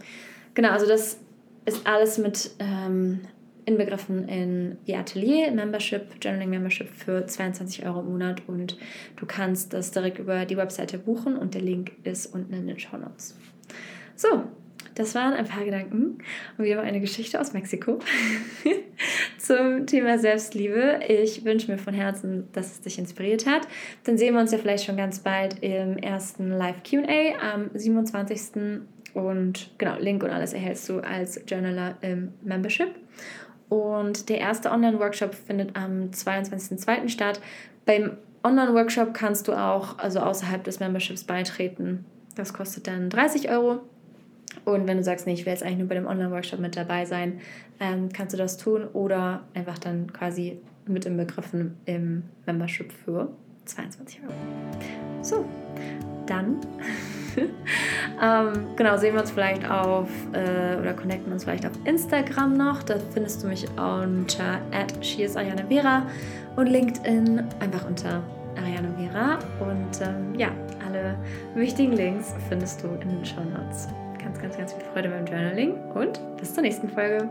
genau, 0.54 0.70
also 0.70 0.86
das 0.86 1.18
ist 1.64 1.86
alles 1.86 2.18
mit 2.18 2.50
ähm, 2.58 3.20
inbegriffen 3.68 4.26
in 4.28 4.78
die 4.86 4.96
Atelier 4.96 5.50
Membership, 5.50 6.06
Journaling 6.22 6.48
Membership 6.48 6.88
für 6.88 7.26
22 7.26 7.84
Euro 7.86 8.00
im 8.00 8.10
Monat 8.10 8.42
und 8.46 8.78
du 9.16 9.26
kannst 9.26 9.74
das 9.74 9.90
direkt 9.90 10.18
über 10.18 10.46
die 10.46 10.56
Webseite 10.56 10.98
buchen 10.98 11.36
und 11.36 11.54
der 11.54 11.60
Link 11.60 11.92
ist 12.02 12.34
unten 12.34 12.54
in 12.54 12.66
den 12.66 12.78
Show 12.78 12.96
Notes. 12.96 13.36
So, 14.16 14.44
das 14.94 15.14
waren 15.14 15.34
ein 15.34 15.44
paar 15.44 15.64
Gedanken 15.64 16.18
und 16.56 16.64
wieder 16.64 16.76
mal 16.76 16.84
eine 16.84 17.00
Geschichte 17.00 17.40
aus 17.40 17.52
Mexiko 17.52 18.00
zum 19.38 19.86
Thema 19.86 20.18
Selbstliebe. 20.18 21.00
Ich 21.06 21.44
wünsche 21.44 21.70
mir 21.70 21.78
von 21.78 21.94
Herzen, 21.94 22.48
dass 22.52 22.72
es 22.72 22.80
dich 22.80 22.98
inspiriert 22.98 23.46
hat. 23.46 23.68
Dann 24.04 24.18
sehen 24.18 24.34
wir 24.34 24.40
uns 24.40 24.50
ja 24.50 24.58
vielleicht 24.58 24.84
schon 24.84 24.96
ganz 24.96 25.20
bald 25.20 25.62
im 25.62 25.98
ersten 25.98 26.50
Live 26.50 26.82
QA 26.82 27.38
am 27.54 27.70
27. 27.74 28.80
Und 29.14 29.70
genau, 29.78 29.98
Link 29.98 30.22
und 30.22 30.30
alles 30.30 30.52
erhältst 30.52 30.88
du 30.88 31.00
als 31.00 31.40
Journaler 31.46 31.96
im 32.00 32.32
Membership. 32.42 32.94
Und 33.68 34.28
der 34.28 34.38
erste 34.38 34.70
Online-Workshop 34.70 35.34
findet 35.34 35.76
am 35.76 36.10
22.02. 36.10 37.08
statt. 37.08 37.40
Beim 37.84 38.16
Online-Workshop 38.42 39.14
kannst 39.14 39.48
du 39.48 39.52
auch 39.52 39.98
also 39.98 40.20
außerhalb 40.20 40.64
des 40.64 40.80
Memberships 40.80 41.24
beitreten. 41.24 42.04
Das 42.34 42.52
kostet 42.52 42.86
dann 42.86 43.10
30 43.10 43.50
Euro. 43.50 43.80
Und 44.64 44.86
wenn 44.86 44.96
du 44.96 45.02
sagst, 45.02 45.26
nee, 45.26 45.34
ich 45.34 45.44
will 45.44 45.52
jetzt 45.52 45.62
eigentlich 45.62 45.78
nur 45.78 45.88
bei 45.88 45.94
dem 45.94 46.06
Online-Workshop 46.06 46.60
mit 46.60 46.76
dabei 46.76 47.04
sein, 47.04 47.40
ähm, 47.80 48.08
kannst 48.12 48.32
du 48.32 48.38
das 48.38 48.56
tun 48.56 48.84
oder 48.92 49.44
einfach 49.54 49.78
dann 49.78 50.12
quasi 50.12 50.58
mit 50.86 51.04
inbegriffen 51.04 51.76
im 51.84 52.24
Membership 52.46 52.92
für 52.92 53.30
22 53.66 54.20
Euro. 54.22 54.32
So, 55.22 55.44
dann 56.26 56.60
ähm, 58.22 58.66
genau, 58.76 58.96
sehen 58.96 59.14
wir 59.14 59.20
uns 59.20 59.30
vielleicht 59.30 59.68
auf 59.68 60.08
äh, 60.32 60.76
oder 60.80 60.94
connecten 60.94 61.32
uns 61.32 61.44
vielleicht 61.44 61.66
auf 61.66 61.72
Instagram 61.84 62.56
noch. 62.56 62.82
Da 62.82 62.96
findest 63.12 63.42
du 63.42 63.48
mich 63.48 63.66
unter 63.76 64.60
Vera 65.68 66.02
und 66.56 66.66
LinkedIn 66.66 67.44
einfach 67.60 67.86
unter 67.86 68.22
Ariane 68.56 68.92
Vera. 68.96 69.38
Und 69.60 70.00
ähm, 70.00 70.38
ja, 70.38 70.48
alle 70.86 71.16
wichtigen 71.54 71.92
Links 71.92 72.34
findest 72.48 72.82
du 72.82 72.88
in 73.00 73.08
den 73.08 73.24
Show 73.24 73.42
Notes 73.42 73.88
ganz, 74.18 74.40
ganz, 74.40 74.56
ganz 74.56 74.72
viel 74.72 74.84
Freude 74.92 75.08
beim 75.08 75.26
Journaling 75.26 75.74
und 75.94 76.20
bis 76.36 76.54
zur 76.54 76.62
nächsten 76.62 76.88
Folge. 76.88 77.28